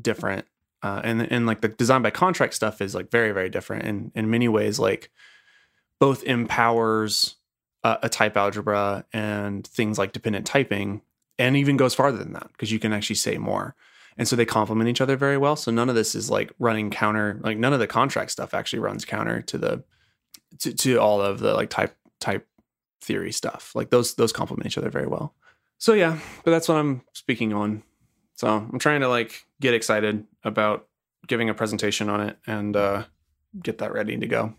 [0.00, 0.46] different.
[0.82, 3.86] Uh, and and like the design by contract stuff is like very very different.
[3.86, 5.10] And in many ways like
[5.98, 7.36] both empowers
[7.82, 11.02] uh, a type algebra and things like dependent typing
[11.38, 13.74] and even goes farther than that because you can actually say more.
[14.16, 15.56] And so they complement each other very well.
[15.56, 18.80] So none of this is like running counter like none of the contract stuff actually
[18.80, 19.84] runs counter to the
[20.60, 22.46] to, to all of the like type type
[23.00, 23.74] theory stuff.
[23.74, 25.34] Like those those complement each other very well
[25.78, 27.82] so yeah but that's what i'm speaking on
[28.36, 30.88] so I'm trying to like get excited about
[31.28, 33.04] giving a presentation on it and uh,
[33.62, 34.54] get that ready to go.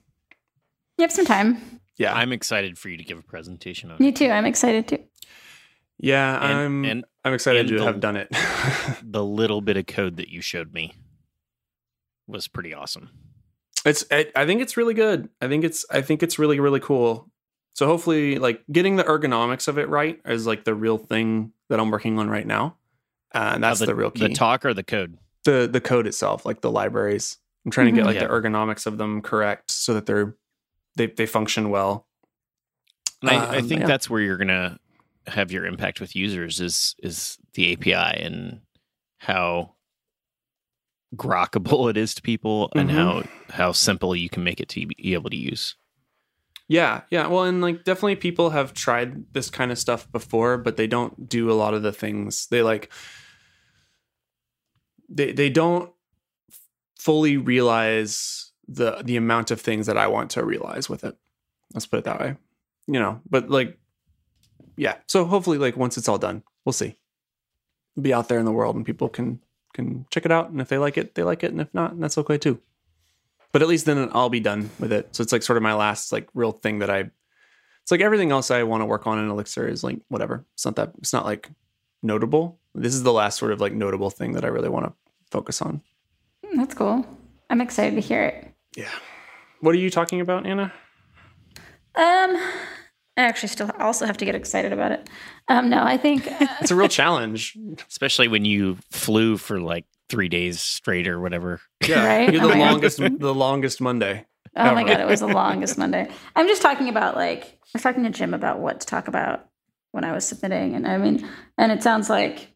[0.98, 1.82] You have some time.
[1.98, 4.16] Yeah, I'm excited for you to give a presentation on Me it.
[4.16, 4.30] too.
[4.30, 5.00] I'm excited too.
[5.98, 8.30] yeah, And, I'm and I'm excited and to the- have done it.
[9.04, 10.94] the little bit of code that you showed me
[12.28, 13.10] was pretty awesome.
[13.86, 15.28] it's I, I think it's really good.
[15.42, 17.30] I think it's I think it's really really cool.
[17.76, 21.80] So hopefully, like getting the ergonomics of it right is like the real thing that
[21.80, 22.78] I'm working on right now,
[23.34, 24.28] uh, and that's Uh, the, real key.
[24.28, 25.18] The talk or the code?
[25.44, 27.38] the the code itself, like the libraries.
[27.66, 27.96] I'm trying to Mhm.
[27.96, 28.28] get like Yeah.
[28.28, 30.36] the ergonomics of them correct so that they're
[30.96, 32.08] they they function well.
[33.22, 33.88] And I, I Um, think yeah.
[33.88, 34.80] that's where you're gonna
[35.28, 38.62] have your impact with users is is the API and
[39.18, 39.76] how
[41.16, 42.94] grokkable it is to people and Mhm.
[42.94, 45.76] how how simple you can make it to be able to use.
[46.68, 47.28] Yeah, yeah.
[47.28, 51.30] Well, and like definitely people have tried this kind of stuff before, but they don't
[51.30, 52.48] do a lot of the things.
[52.48, 52.92] They like
[55.10, 55.92] they they don't
[56.98, 61.16] fully realize the the amount of things that I want to realize with it.
[61.74, 62.36] Let's put it that way.
[62.88, 63.78] you know, but like,
[64.78, 64.96] yeah.
[65.08, 66.98] So hopefully, like once it's all done, we'll see.
[68.00, 69.40] Be out there in the world, and people can
[69.74, 72.00] can check it out, and if they like it, they like it, and if not,
[72.00, 72.60] that's okay too.
[73.56, 75.16] But at least then I'll be done with it.
[75.16, 77.10] So it's like sort of my last like real thing that I.
[77.84, 80.44] It's like everything else I want to work on in Elixir is like whatever.
[80.56, 80.92] It's not that.
[80.98, 81.50] It's not like
[82.04, 82.60] notable.
[82.74, 84.94] This is the last sort of like notable thing that I really want to
[85.32, 85.82] focus on.
[86.46, 87.08] Mm, That's cool.
[87.50, 88.54] I'm excited to hear it.
[88.76, 88.92] Yeah.
[89.62, 90.74] What are you talking about, Anna?
[91.96, 92.36] Um,
[93.16, 95.10] I actually still also have to get excited about it.
[95.48, 97.58] Um, no, I think uh, It's a real challenge.
[97.88, 101.62] Especially when you flew for like three days straight or whatever.
[101.88, 102.34] Yeah, Right?
[102.34, 102.72] you're Oh the my God.
[102.74, 104.26] longest, the longest Monday.
[104.58, 106.10] Oh my god, it was the longest Monday.
[106.36, 109.48] I'm just talking about like I was talking to Jim about what to talk about
[109.92, 112.54] when I was submitting, and I mean, and it sounds like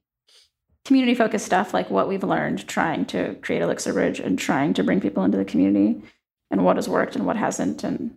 [0.86, 4.84] community focused stuff, like what we've learned trying to create Elixir Bridge and trying to
[4.84, 6.02] bring people into the community,
[6.52, 8.16] and what has worked and what hasn't, and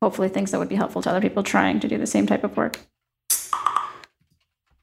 [0.00, 2.44] hopefully things that would be helpful to other people trying to do the same type
[2.44, 2.78] of work.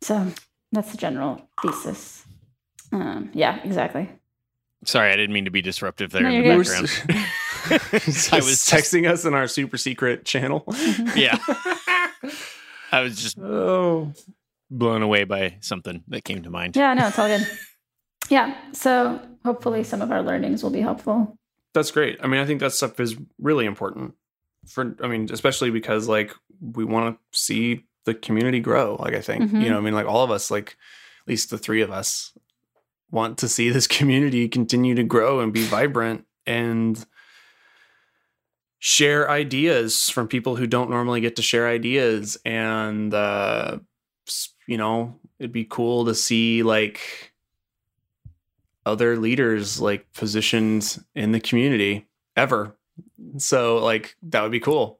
[0.01, 0.27] So
[0.71, 2.24] that's the general thesis.
[2.95, 4.09] Um, yeah, exactly.
[4.85, 6.65] Sorry, I didn't mean to be disruptive there No, in the good.
[6.65, 6.89] background.
[8.31, 10.63] I I was was texting us in our super secret channel.
[11.15, 11.37] yeah.
[12.91, 14.13] I was just oh,
[14.69, 16.75] blown away by something that came to mind.
[16.75, 17.45] Yeah, no, it's all good.
[18.29, 21.37] Yeah, so hopefully some of our learnings will be helpful.
[21.73, 22.17] that's great.
[22.23, 24.13] I mean, I think that stuff is really important
[24.67, 24.95] for.
[25.03, 28.95] I mean, especially because like we want to see the community grow.
[28.99, 29.63] Like I think Mhm.
[29.63, 30.69] you know, I mean, like all of us, like
[31.23, 32.31] at least the three of us,
[33.11, 37.05] want to see this community continue to grow and be vibrant and
[38.79, 43.79] share ideas from people who don't normally get to share ideas and uh
[44.67, 47.33] you know it'd be cool to see like
[48.85, 52.75] other leaders like positioned in the community ever
[53.37, 54.99] so like that would be cool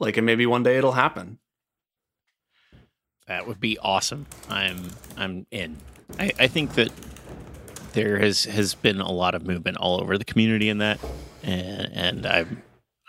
[0.00, 1.38] like and maybe one day it'll happen
[3.26, 4.26] That would be awesome.
[4.48, 5.76] I'm I'm in.
[6.18, 6.90] I, I think that
[7.96, 11.00] there has has been a lot of movement all over the community in that,
[11.42, 12.44] and and I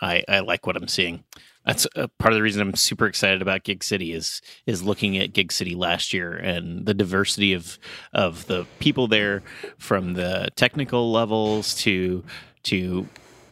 [0.00, 1.24] I, I like what I'm seeing.
[1.66, 5.34] That's part of the reason I'm super excited about Gig City is is looking at
[5.34, 7.78] Gig City last year and the diversity of
[8.14, 9.42] of the people there,
[9.76, 12.24] from the technical levels to
[12.64, 13.06] to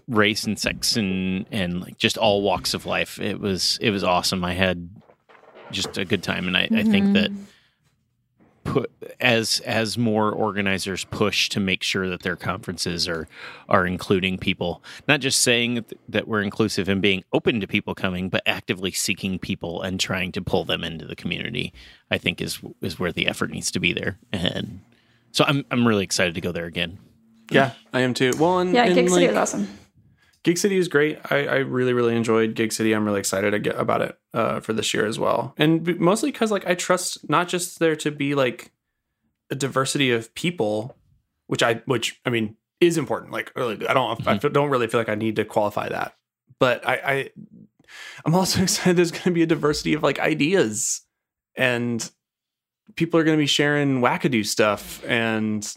[0.09, 3.21] race and sex and and like just all walks of life.
[3.21, 4.43] It was it was awesome.
[4.43, 4.89] I had
[5.71, 7.45] just a good time, and I, I think that mm-hmm.
[8.67, 13.27] Put as as more organizers push to make sure that their conferences are
[13.69, 17.95] are including people, not just saying that, that we're inclusive and being open to people
[17.95, 21.73] coming, but actively seeking people and trying to pull them into the community.
[22.11, 24.81] I think is is where the effort needs to be there, and
[25.33, 26.99] so I'm I'm really excited to go there again.
[27.51, 29.69] yeah i am too well and, Yeah, and, Gig City like, was awesome.
[30.47, 31.19] Gig City is great.
[31.29, 32.93] I, I really, really enjoyed Gig City.
[32.93, 36.31] I'm really excited to get about it uh, for this year as well, and mostly
[36.31, 38.71] because like I trust not just there to be like
[39.51, 40.97] a diversity of people,
[41.49, 43.33] which I which I mean is important.
[43.33, 44.53] Like really, I don't I Mhm.
[44.53, 46.15] don't really feel like I need to qualify that,
[46.61, 47.31] but I, I
[48.25, 48.97] I'm also excited.
[48.97, 51.01] There's going to be a diversity of like ideas,
[51.57, 52.09] and
[52.95, 55.75] people are going to be sharing wackadoo stuff and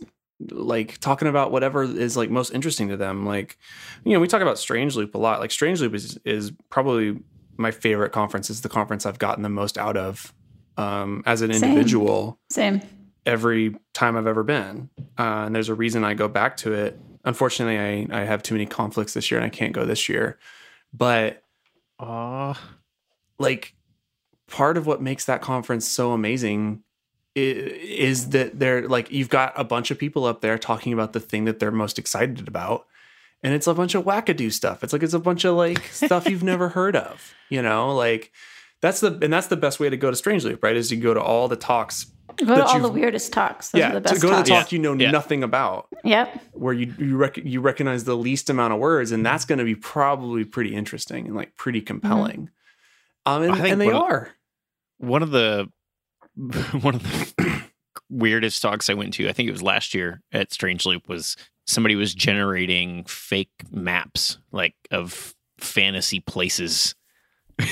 [0.52, 3.26] like talking about whatever is like most interesting to them.
[3.26, 3.58] Like
[4.04, 5.40] you know, we talk about Strange Loop a lot.
[5.40, 7.20] Like Strange Loop is is probably
[7.58, 8.50] my favorite conference.
[8.50, 10.34] It's the conference I've gotten the most out of
[10.78, 11.64] um, as an Same.
[11.72, 12.82] individual Same.
[13.26, 14.90] every time I've ever been.
[15.18, 16.98] Uh, and there's a reason I go back to it.
[17.26, 20.40] Unfortunately, I I have too many conflicts this year, and I can't go this year.
[20.94, 21.44] But
[22.00, 22.56] Oh,
[23.40, 23.74] like
[24.48, 26.89] part of what makes that conference so amazing i-
[27.48, 31.20] is that they're like you've got a bunch of people up there talking about the
[31.20, 32.86] thing that they're most excited about
[33.44, 36.28] and it's a bunch of wackadoo stuff it's like it's a bunch of like stuff
[36.30, 38.32] you've never heard of you know like
[38.82, 40.98] that's the and that's the best way to go to strange loop right is you
[41.00, 43.72] go to all the talks Go to all the weirdest talks.
[43.72, 44.50] Those yeah are the to best go to the talks.
[44.50, 45.12] talk you know Yeah.
[45.12, 46.40] nothing about Yep.
[46.54, 49.66] where you you, rec- you recognize the least amount of words, and that's going to
[49.66, 52.50] be probably pretty interesting and like pretty compelling.
[53.26, 54.30] Um, and, I think and they one of- are.
[55.00, 55.70] one of the
[56.82, 57.64] one of the
[58.10, 61.36] weirdest talks I went to, I think it was last year at Strange Loop, was
[61.68, 66.96] somebody was generating fake maps like of fantasy places.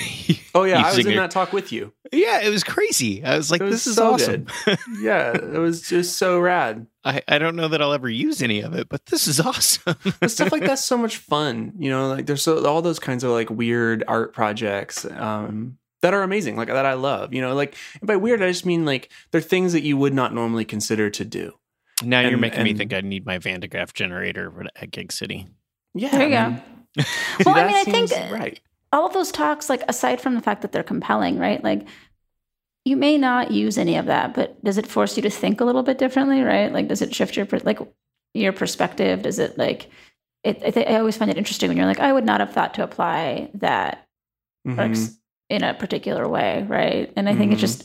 [0.55, 1.93] Oh yeah, I was in that talk with you.
[2.11, 3.23] yeah, it was crazy.
[3.23, 4.47] I was like, was this is so awesome.
[4.99, 6.87] Yeah, it was just so rad.
[7.03, 9.95] I, I don't know that I'll ever use any of it, but this is awesome.
[10.25, 11.73] Stuff like that's so much fun.
[11.77, 16.13] You know, like there's so all those kinds of like weird art projects um, that
[16.13, 17.33] are amazing, like that I love.
[17.33, 20.33] You know, like by weird I just mean like they're things that you would not
[20.33, 21.53] normally consider to do.
[22.03, 25.11] now you're And- making me think I need my Van de Graaff generator at Gig
[25.11, 25.47] City.
[25.95, 26.61] Yeah, There you man.
[26.95, 27.01] go.
[27.03, 28.59] See, Well, I mean, I think right.
[28.93, 31.63] all of those talks, like aside from the fact that they're compelling, right?
[31.63, 31.87] Like
[32.85, 35.65] you may not use any of that, but does it force you to think a
[35.65, 36.71] little bit differently, right?
[36.71, 37.79] Like does it shift your like
[38.33, 39.23] your perspective?
[39.23, 39.89] Does it like
[40.43, 40.61] it?
[40.63, 42.75] I, th- I always find it interesting when you're like, I would not have thought
[42.75, 44.07] to apply that
[44.67, 44.77] Mhm.
[44.77, 45.16] works
[45.49, 47.11] in a particular way, right?
[47.15, 47.59] And I think it Mhm.
[47.59, 47.83] just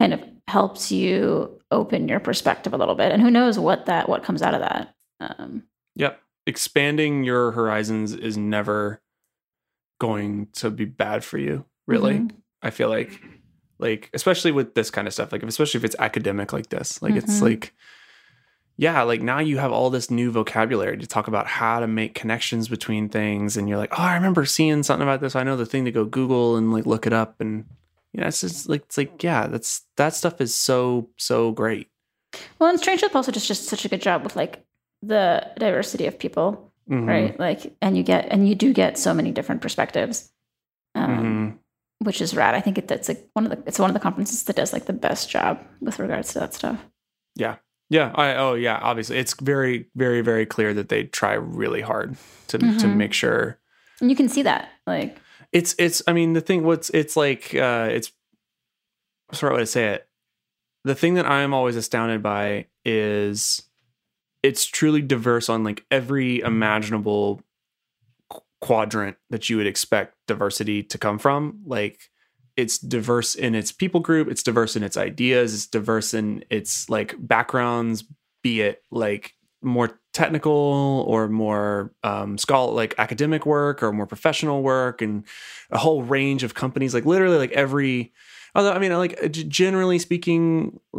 [0.00, 4.08] kind of helps you open your perspective a little bit, and who knows what that
[4.08, 4.94] what comes out of that.
[5.20, 5.64] Um,
[5.96, 6.20] Yep.
[6.46, 9.00] Expanding your horizons is never
[10.00, 12.14] going to be bad for you, really.
[12.20, 12.30] mhm.
[12.62, 13.20] I feel like
[13.78, 17.02] like especially with this kind of stuff, like especially if it's academic like this.
[17.02, 17.42] Like it's Mhm.
[17.42, 17.74] like
[18.76, 22.14] yeah, like now you have all this new vocabulary to talk about how to make
[22.14, 25.36] connections between things and you're like, "Oh, I remember seeing something about this.
[25.36, 27.64] I know the thing to go Google and like look it up and
[28.12, 31.88] you know, it's just like it's like yeah, that's that stuff is so so great.
[32.58, 34.64] Well, and Strange Loop also just just such a good job with like
[35.02, 37.06] the diversity of people, Mhm.
[37.08, 37.38] right?
[37.40, 40.30] Like, and you get and you do get so many different perspectives,
[40.94, 41.58] um,
[42.00, 42.06] Mhm.
[42.06, 42.54] which is rad.
[42.54, 44.72] I think it, that's like one of the it's one of the conferences that does
[44.72, 46.84] like the best job with regards to that stuff.
[47.34, 47.56] Yeah.
[47.92, 48.10] Yeah.
[48.14, 49.18] I oh yeah, obviously.
[49.18, 52.16] It's very, very, very clear that they try really hard
[52.48, 52.96] to to Mhm.
[52.96, 53.58] make sure
[54.00, 55.18] And you can see that, like,
[55.52, 58.10] it's it's I mean the thing what's it's like uh it's
[59.38, 60.08] the right way to say it?
[60.84, 63.62] The thing that I'm always astounded by is
[64.42, 67.42] it's truly diverse on like every imaginable
[68.30, 71.60] qu- quadrant that you would expect diversity to come from.
[71.66, 72.10] Like
[72.56, 76.88] it's diverse in its people group, it's diverse in its ideas, it's diverse in its
[76.88, 78.04] like backgrounds,
[78.42, 84.62] be it like more technical or more um scholar like academic work or more professional
[84.62, 85.24] work and
[85.70, 86.92] a whole range of companies.
[86.92, 88.12] Like literally like every
[88.54, 90.98] although i mean like generally speaking a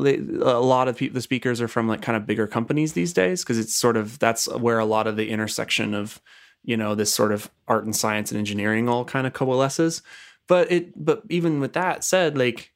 [0.59, 3.59] lot of people the speakers are from like kind of bigger companies these days because
[3.59, 6.21] it's sort of that's where a lot of the intersection of
[6.63, 10.01] you know this sort of art and science and engineering all kind of coalesces
[10.47, 12.71] but it but even with that said like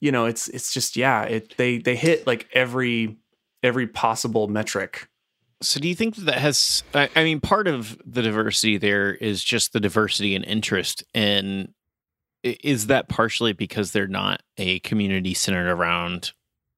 [0.00, 3.16] you know it's it's just yeah it they they hit like every
[3.62, 5.08] every possible metric
[5.62, 6.82] So do you think that, has?
[6.94, 11.74] I, I mean, part of the diversity there is just the diversity and interest, and
[12.42, 16.32] is that partially because they're not a community centered around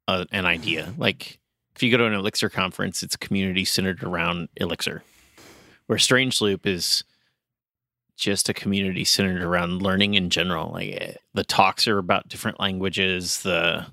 [0.08, 0.92] a, an idea?
[0.98, 1.38] Like,
[1.76, 5.04] if you go to an Elixir conference, it's community centered around Elixir,
[5.86, 7.04] where Strange Loop is
[8.16, 10.72] just a community centered around learning in general.
[10.72, 13.86] Like eh, the talks are about different languages, the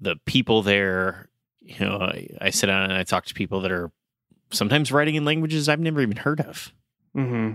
[0.00, 1.28] the people there
[1.64, 3.90] you know, I, I sit down and I talk to people that are
[4.50, 6.72] sometimes writing in languages I've never even heard of,
[7.16, 7.54] mm-hmm.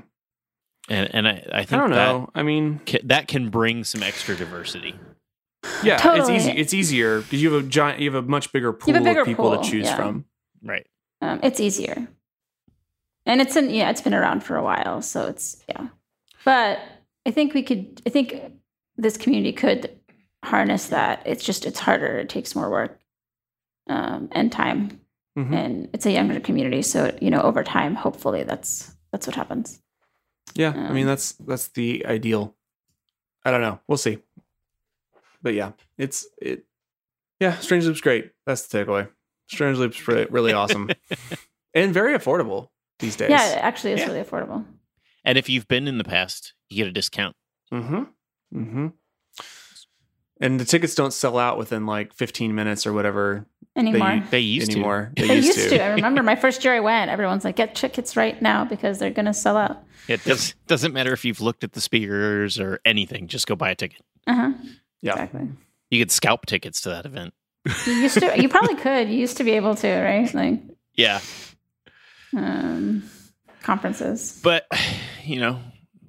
[0.89, 3.83] and and I, I think i don't that know i mean ca- that can bring
[3.83, 4.95] some extra diversity.
[5.83, 6.35] Yeah, Totally.
[6.35, 6.57] it's easy.
[6.57, 9.03] It's easier because you have a giant, you have a much bigger pool You have
[9.03, 9.95] a bigger of people pool, to choose yeah.
[9.95, 10.25] from.
[10.63, 10.87] Right.
[11.21, 12.07] um, it's easier,
[13.27, 15.87] and it's in yeah, it's been around for a while, so it's yeah.
[16.45, 16.79] But
[17.25, 18.01] I think we could.
[18.05, 18.33] I think
[18.97, 19.91] this community could
[20.43, 21.21] harness that.
[21.25, 22.17] It's just it's harder.
[22.19, 22.99] It takes more work
[23.89, 25.01] um, and time,
[25.37, 25.53] Mhm.
[25.53, 26.81] and it's a younger community.
[26.81, 29.81] So you know, over time, hopefully, that's that's what happens.
[30.55, 32.55] Yeah, I mean Um, that's that's the ideal.
[33.45, 33.79] I don't know.
[33.87, 34.19] We'll see.
[35.41, 36.65] But yeah, it's it.
[37.39, 38.31] Yeah, Strange Loop's great.
[38.45, 39.09] That's the takeaway.
[39.47, 40.89] Strange Loop's really, really awesome
[41.73, 43.29] and very affordable these days.
[43.29, 44.07] Yeah, it actually is Yeah.
[44.07, 44.65] really affordable.
[45.23, 47.35] And if you've been in the past, you get a discount.
[47.73, 48.03] Mm-hmm.
[48.55, 48.87] Mm-hmm.
[50.39, 54.23] And the tickets don't sell out within like 15 minutes or whatever Anymore.
[54.31, 55.11] They used anymore.
[55.15, 55.83] They, They used, used to.
[55.83, 59.11] I remember my first year I went, everyone's like, get tickets right now because they're
[59.11, 59.83] going to sell out.
[60.07, 63.27] It does, doesn't matter if you've looked at the speakers or anything.
[63.27, 64.01] Just go buy a ticket.
[64.25, 64.51] Uh huh.
[65.01, 65.11] Yeah.
[65.13, 65.49] Exactly.
[65.91, 67.33] You could scalp tickets to that event.
[67.85, 69.09] You used to, you probably could.
[69.09, 70.33] You used to be able to, right?
[70.33, 70.59] Like,
[70.95, 71.19] Yeah,
[72.37, 73.03] um,
[73.63, 74.39] conferences.
[74.43, 74.65] but
[75.23, 75.59] you know,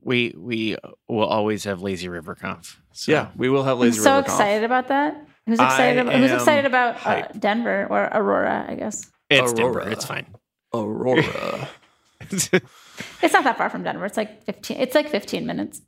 [0.03, 0.77] we we
[1.09, 2.81] will always have Lazy River Conf.
[2.93, 3.13] So.
[3.13, 4.41] Yeah, we will have Lazy I'm Laser so River Conf.
[4.41, 5.27] excited about that.
[5.47, 5.99] Who's excited?
[6.01, 7.27] About, who's excited about uh.
[7.39, 8.67] Denver or Aurora?
[8.69, 9.85] I guess it's Aurora.
[9.85, 9.91] Denver.
[9.91, 10.27] It's fine.
[10.75, 11.69] Aurora.
[12.31, 12.53] it's
[13.33, 14.05] not that far from Denver.
[14.05, 14.79] It's like fifteen.
[14.79, 15.81] It's like fifteen minutes,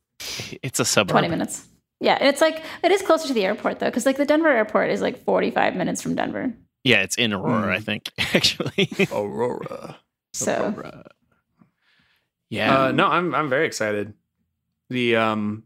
[0.62, 1.10] it's a suburb.
[1.12, 1.66] twenty minutes.
[2.00, 4.48] Yeah, and it's like it is closer to the airport though, because like the Denver
[4.48, 6.54] airport is like forty-five minutes from Denver.
[6.84, 7.72] Yeah, it's in Aurora, Hmm.
[7.72, 8.10] I think.
[8.34, 9.98] Actually, Aurora.
[10.32, 11.06] So Aurora.
[12.48, 14.14] Yeah, Uh, no, I'm I'm very excited.
[14.88, 15.64] The um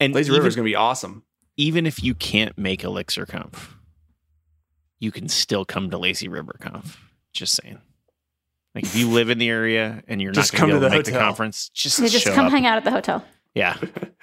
[0.00, 1.22] and Lazy River is going to be awesome.
[1.56, 3.76] even if you can't make Elixir Conf,
[4.98, 6.98] you can still come to Lazy River Conf.
[7.32, 7.78] Just saying.
[8.74, 10.90] Like if you live in the area and you're Just not going come to to
[10.90, 11.26] be the to make the hotel.
[11.28, 12.52] conference, just, you just show come up.
[12.52, 13.24] hang out at the hotel.
[13.54, 13.76] Yeah,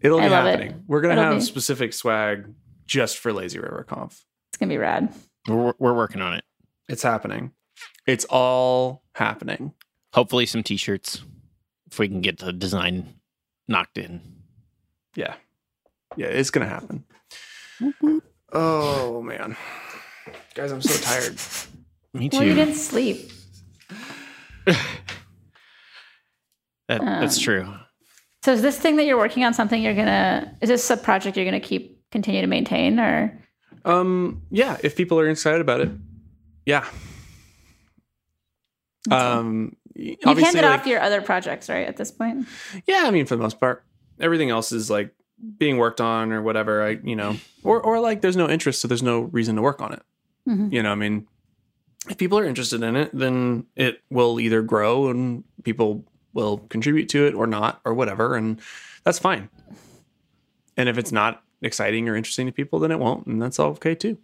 [0.00, 0.50] It'll be love it.
[0.58, 0.84] happening.
[0.88, 2.46] We're going to It'll have be- specific swag
[2.86, 4.24] just for Lazy River Conf.
[4.50, 5.14] It's gonna be rad.
[5.48, 6.44] we're, we're working on it.
[6.92, 7.52] It's happening.
[8.06, 9.72] It's all happening.
[10.12, 11.24] Hopefully, some T-shirts.
[11.90, 13.14] if we can get the design
[13.66, 14.20] knocked in.
[15.16, 15.34] Yeah.
[16.16, 17.04] Yeah, it's gonna happen.
[18.52, 19.56] Oh man.
[20.54, 21.38] Guys, I'm so tired.
[22.12, 22.36] Me too.
[22.38, 23.30] Well, you didn't sleep.
[26.88, 27.74] That, that's Um, true.
[28.44, 30.54] So is this thing that you're working on something you're gonna?
[30.60, 33.40] Is this a project you're gonna keep continue to maintain, or
[33.86, 35.90] Um, yeah, if people are excited about it,
[36.66, 36.86] yeah.
[39.10, 41.86] Um, you've obviously, handed like- off your other projects, right?
[41.86, 42.46] At this point,
[42.86, 43.02] yeah.
[43.06, 43.84] I mean, for the most part,
[44.20, 45.12] everything else is like
[45.58, 46.82] being worked on or whatever.
[46.86, 49.82] I, you know, or or like there's no interest, so there's no reason to work
[49.82, 50.02] on it.
[50.48, 50.72] Mhm.
[50.72, 51.26] You know, I mean,
[52.08, 57.08] if people are interested in it, then it will either grow and people will contribute
[57.10, 58.60] to it or not or whatever, and
[59.04, 59.48] that's fine.
[60.76, 63.70] And if it's not exciting or interesting to people, then it won't, and that's all
[63.72, 64.16] okay too.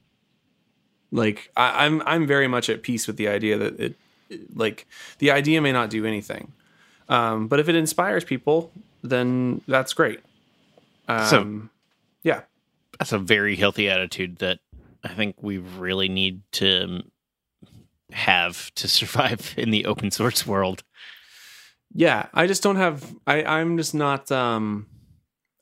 [1.11, 3.97] Like I, I'm, I'm very much at peace with the idea that it,
[4.55, 4.87] like,
[5.19, 6.53] the idea may not do anything,
[7.09, 8.71] um, but if it inspires people,
[9.03, 10.21] then that's great.
[11.09, 11.69] Um, So-
[12.25, 12.43] yeah,
[12.99, 14.59] That's a very healthy attitude that
[15.05, 17.03] I think we really need to
[18.13, 20.83] have to survive in the open source world.
[21.95, 24.87] yeah i just don't have i i'm just not um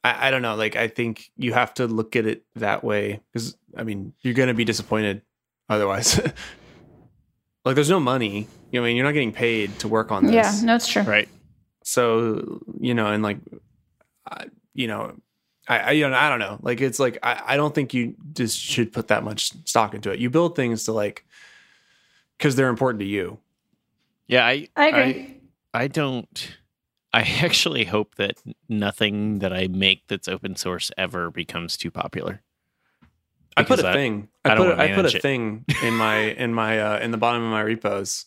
[0.02, 3.20] i, I don't know like i think you have to look at it that way
[3.32, 5.22] because i mean you're gonna be disappointed
[5.68, 6.20] otherwise
[7.64, 10.26] like there's no money you know i mean you're not getting paid to work on
[10.26, 11.02] this yeah, no, it's true.
[11.02, 11.28] Right.
[11.82, 13.38] so you know and like
[14.26, 15.14] I, you know
[15.68, 18.14] I, I you know I don't know like it's like I, I don't think you
[18.32, 21.24] just should put that much stock into it you build things to like
[22.38, 23.38] because they're important to you
[24.28, 25.40] Yeah, I I agree.
[25.74, 26.56] I don't.
[27.12, 32.42] I actually hope that nothing that I make that's open source ever becomes too popular.
[33.56, 34.28] I put a I- thing.
[34.44, 35.22] I I, don't put wanna put a it.
[35.22, 38.26] thing in my in my uh, in the bottom of my repos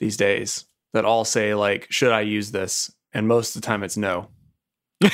[0.00, 2.92] these days that all say like, should I use this?
[3.12, 4.28] And most of the time, it's no.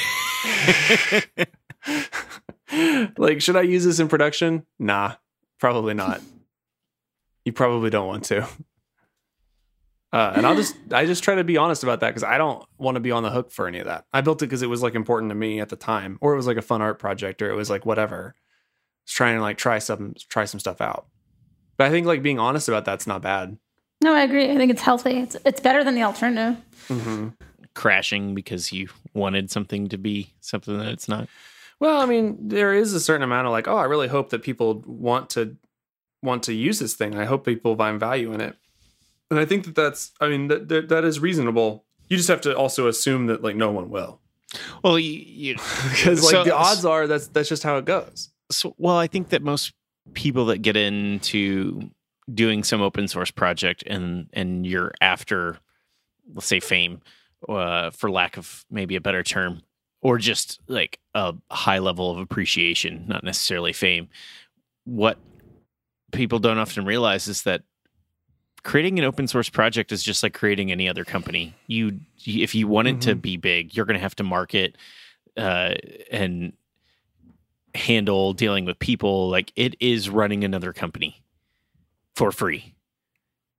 [3.19, 4.65] like, should I use this in production?
[4.79, 5.15] Nah,
[5.59, 6.21] probably not.
[7.45, 8.47] you probably don't want to.
[10.13, 12.65] Uh, and I'll just I just try to be honest about that because I don't
[12.79, 14.07] want to be on the hook for any of that.
[14.13, 16.37] I built it because it was like important to me at the time, or it
[16.37, 18.35] was like a fun art project, or it was like whatever.
[19.11, 21.07] Just trying to like try some try some stuff out.
[21.77, 23.59] But I think like being honest about that's not bad.
[24.05, 24.49] No, I agree.
[24.49, 25.19] I think it's healthy.
[25.19, 26.63] It's it's better than the alternative.
[26.89, 27.29] Mm-hmm.
[27.75, 31.29] Crashing because you wanted something to be something that it's not.
[31.81, 34.45] Well, I mean, there is a certain amount of like, oh, I really hope that
[34.45, 35.57] people want to
[36.23, 37.17] want to use this thing.
[37.19, 38.55] I hope people find value in it,
[39.29, 41.85] and I think that that's, I mean, that that, that is reasonable.
[42.07, 44.21] You just have to also assume that like no one will,
[44.85, 45.55] Well, you, you
[45.91, 48.31] because like So- the odds are that's that's just how it goes.
[48.51, 49.73] So well, I think that most
[50.15, 51.91] people that get into
[52.33, 55.59] doing some open source project and and you're after,
[56.35, 57.01] let's say, fame,
[57.49, 59.63] uh, for lack of maybe a better term,
[60.03, 64.09] or just like a high level of appreciation, not necessarily fame.
[64.85, 65.19] What
[66.13, 67.63] people don't often realize is that
[68.63, 71.55] creating an open source project is just like creating any other company.
[71.67, 73.23] You, if you want it to Mhm.
[73.23, 74.77] be big, you're going to have to market
[75.37, 75.75] uh,
[76.11, 76.53] and
[77.75, 79.29] handle dealing with people.
[79.29, 81.23] Like it is running another company
[82.15, 82.75] for free.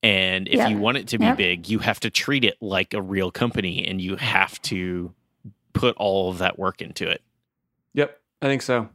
[0.04, 0.68] And if Yeah.
[0.70, 1.38] you want it to be Yep.
[1.38, 5.14] big, you have to treat it like a real company and you have to
[5.74, 7.22] put all of that work into it.
[7.94, 8.90] Yep, I think so.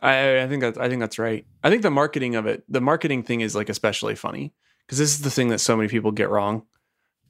[0.00, 1.44] I I think that's I think that's right.
[1.62, 4.52] I think the marketing of it, the marketing thing is like especially funny
[4.86, 6.62] because this is the thing that so many people get wrong.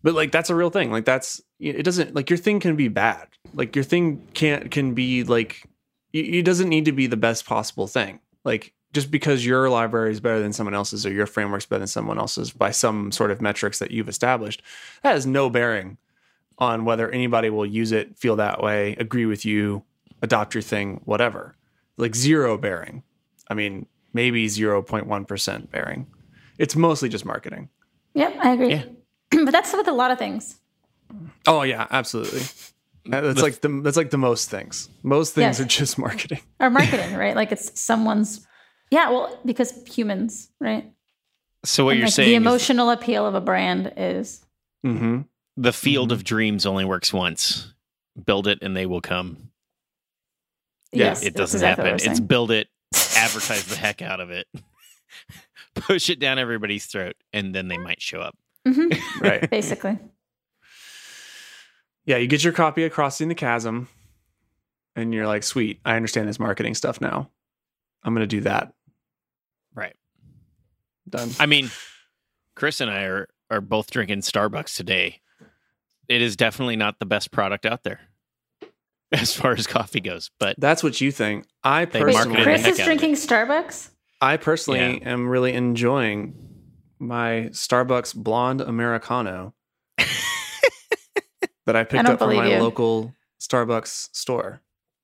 [0.02, 0.92] But like that's a real thing.
[0.92, 3.26] Like that's it doesn't like your thing can be bad.
[3.52, 5.64] Like your thing can't can be like
[6.12, 8.20] it it doesn't need to be the best possible thing.
[8.44, 11.88] Like just because your library is better than someone else's or your framework's better than
[11.88, 14.62] someone else's by some sort of metrics that you've established,
[15.02, 15.98] that has no bearing
[16.58, 19.84] on whether anybody will use it, feel that way, agree with you,
[20.22, 21.56] adopt your thing, whatever.
[21.96, 23.02] Like zero bearing.
[23.48, 26.06] I mean, maybe 0.1% bearing.
[26.58, 27.68] It's mostly just marketing.
[28.14, 28.70] Yep, I agree.
[28.70, 28.84] Yeah.
[29.30, 30.58] but that's with a lot of things.
[31.46, 32.42] Oh yeah, absolutely.
[33.08, 34.88] That's like the that's like the most things.
[35.02, 35.60] Most things Yes.
[35.60, 36.40] are just marketing.
[36.60, 37.34] Or marketing, right?
[37.34, 38.46] Like it's someone's.
[38.90, 40.90] Yeah, well, because humans, right?
[41.64, 44.44] So what And, you're like, saying the is emotional appeal of a brand is
[44.86, 45.22] Mm-hmm.
[45.56, 47.74] the field of dreams only works once.
[48.24, 49.50] Build it and they will come.
[50.92, 52.10] Yeah, yes, it doesn't exactly happen.
[52.10, 52.68] It's build it,
[53.16, 54.46] advertise the heck out of it,
[55.74, 58.36] push it down everybody's throat, and then they might show up.
[58.66, 59.48] Mhm, Right.
[59.50, 59.98] basically.
[62.08, 63.86] Yeah, you get your copy of Crossing the Chasm,
[64.96, 67.30] and you're like, sweet, I understand this marketing stuff now.
[68.02, 68.72] I'm gonna do that.
[69.74, 69.94] Right.
[71.06, 71.28] Done.
[71.38, 71.70] I mean,
[72.56, 75.20] Chris and I are are both drinking Starbucks today.
[76.08, 78.00] it is definitely not the best product out there
[79.12, 80.30] as far as coffee goes.
[80.40, 81.44] But That's what you think.
[81.62, 83.90] I They Wait, marketed personally, Chris is drinking Starbucks.
[84.22, 86.34] I personally am really enjoying
[86.98, 89.52] my Starbucks blonde Americano
[91.68, 92.62] that I picked don't up from believe my you.
[92.62, 94.60] local Starbucks store.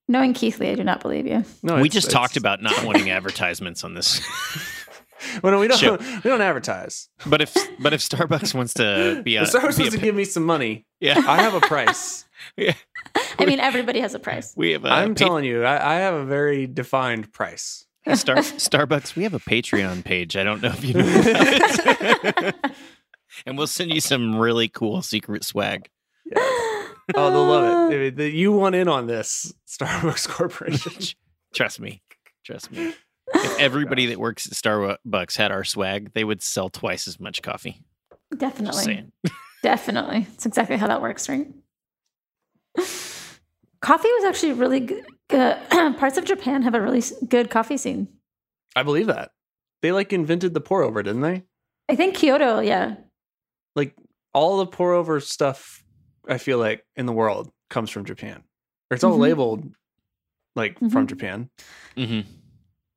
[0.08, 1.44] Knowing Keathley, I do not believe you.
[1.62, 4.20] No, we just it's- talked about not wanting advertisements on this.
[5.42, 5.78] Well, no, we don't.
[5.78, 5.96] Sure.
[6.22, 7.08] We don't advertise.
[7.24, 10.00] but if but if Starbucks wants to be a, If Starbucks be a wants to
[10.02, 12.26] give me some money, yeah, I have a price.
[12.58, 12.74] yeah.
[13.38, 14.52] I mean, everybody has a price.
[14.54, 17.86] we have a I'm pa- telling you, I, I have a very defined price.
[18.14, 19.16] Star, Starbucks.
[19.16, 20.36] We have a Patreon page.
[20.36, 21.00] I don't know if you know.
[21.00, 22.56] About it.
[23.46, 25.88] and we'll send you some really cool secret swag.
[27.14, 27.94] Oh, they'll love it.
[27.94, 30.92] I mean, the- You want in on this, Starbucks Corporation.
[31.54, 32.00] Trust me.
[32.46, 32.94] Trust me.
[33.34, 37.42] If everybody that works at Starbucks had our swag, they would sell twice as much
[37.42, 37.82] coffee.
[38.34, 39.12] Definitely.
[39.62, 40.26] Definitely.
[40.32, 41.46] It's exactly how that works, right?
[43.80, 45.04] Coffee was actually really good.
[45.98, 48.08] parts of Japan have a really good coffee scene.
[48.74, 49.32] I believe that.
[49.82, 51.42] They like invented the pour over, didn't they?
[51.88, 52.94] I think Kyoto, yeah.
[53.76, 53.94] Like
[54.32, 55.83] all the pour over stuff,
[56.28, 58.42] I feel like in the world comes from Japan.
[58.90, 59.20] Or it's all Mhm.
[59.20, 59.72] labeled
[60.56, 61.06] like from Mhm.
[61.08, 61.50] Japan.
[61.96, 62.20] hmm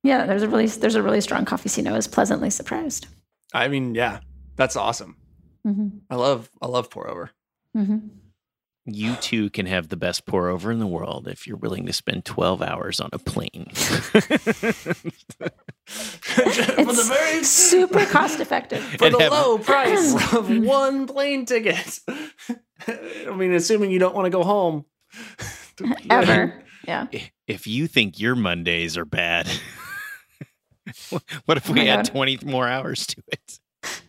[0.04, 1.88] Yeah, there's a really there's a really strong coffee scene.
[1.88, 3.06] I was pleasantly surprised.
[3.52, 4.20] I mean, yeah,
[4.56, 5.16] that's awesome.
[5.66, 5.88] Mm-hmm.
[6.10, 7.30] I love I love pour over.
[7.76, 7.98] Mm-hmm.
[8.90, 11.92] You too can have the best pour over in the world if you're willing to
[11.92, 13.66] spend 12 hours on a plane.
[13.74, 14.14] for
[15.86, 18.82] the very Super cost effective.
[18.98, 22.00] for the have- low price of one plane ticket.
[22.86, 24.84] I mean, assuming you don't want to go home
[26.10, 26.62] Ever.
[26.86, 27.06] Yeah.
[27.46, 29.46] if you think your Mondays are bad,
[31.44, 32.12] what if Oh we my add God.
[32.12, 33.60] 20 more hours to it?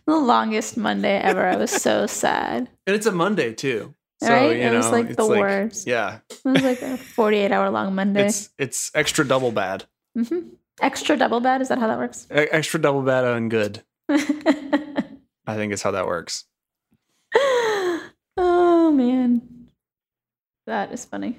[0.06, 1.46] The longest Monday ever.
[1.46, 2.68] I was so sad.
[2.86, 3.94] And it's a Monday too.
[4.22, 4.56] So, right?
[4.56, 5.86] you it was like it's the worst.
[5.86, 6.18] Yeah.
[6.30, 8.26] It was like a 48 hour long Monday.
[8.26, 9.84] It's it's extra double bad.
[10.18, 10.48] Mm-hmm.
[10.82, 11.60] Extra double bad.
[11.62, 12.26] Is that how that works?
[12.30, 13.82] E- extra double bad and good.
[14.08, 16.44] I think is how that works.
[18.90, 19.42] Oh, man.
[20.66, 21.38] That is funny.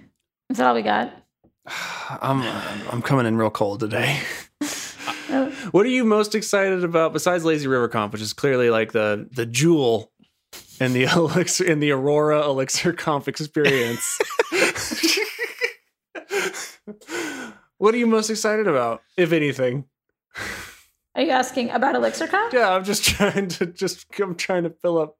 [0.49, 1.13] Is that all we got?
[2.21, 2.41] I'm
[2.89, 4.19] I'm coming in real cold today.
[5.33, 8.91] Oh, What are you most excited about besides Lazy River Conf, which is clearly like
[8.91, 10.11] the the jewel
[10.81, 14.19] in the elixir in the Aurora Elixir Conf experience?
[17.77, 19.85] what are you most excited about, if anything?
[21.15, 22.53] Are you asking about ElixirCon?
[22.53, 25.17] Yeah, I'm just trying to just I'm trying to fill up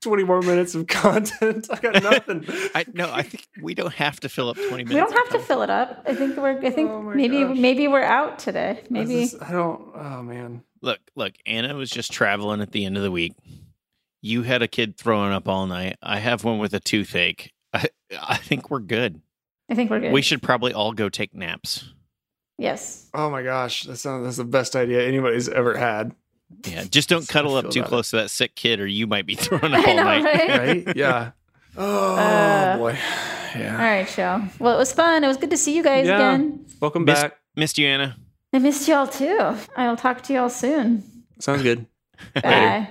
[0.00, 1.68] 20 more minutes of content.
[1.70, 2.44] I got nothing.
[2.74, 4.90] I no, I think we don't have to fill up 20 minutes.
[4.90, 6.02] We don't have to fill it up.
[6.06, 6.58] I think we're.
[6.58, 7.56] I think Oh maybe gosh.
[7.56, 8.82] maybe we're out today.
[8.90, 9.92] Maybe is- I don't.
[9.94, 10.62] Oh man.
[10.82, 13.34] Look, look, Anna was just traveling at the end of the week.
[14.20, 15.96] You had a kid throwing up all night.
[16.02, 17.52] I have one with a toothache.
[17.72, 17.86] I,
[18.20, 19.20] I think we're good.
[19.70, 20.12] I think we're good.
[20.12, 21.92] We should probably all go take naps.
[22.58, 23.08] Yes.
[23.14, 26.14] Oh my gosh, that sounds that's the best idea anybody's ever had.
[26.66, 29.26] Yeah, just don't cuddle up too about close to that sick kid, or you might
[29.26, 30.24] be thrown up I all know, night.
[30.24, 30.48] right?
[30.86, 30.96] Right?
[30.96, 31.30] Yeah.
[31.76, 32.98] Oh Uh, boy.
[33.56, 33.72] Yeah.
[33.72, 34.42] All right, show.
[34.58, 35.24] Well, it was fun.
[35.24, 36.16] It was good to see you guys Yeah.
[36.16, 36.66] again.
[36.80, 37.38] Welcome Miss- back.
[37.56, 38.16] Missed you, Anna.
[38.52, 39.54] I missed y'all too.
[39.76, 41.02] I'll talk to y'all soon.
[41.40, 41.86] Sounds good.
[42.34, 42.88] Bye.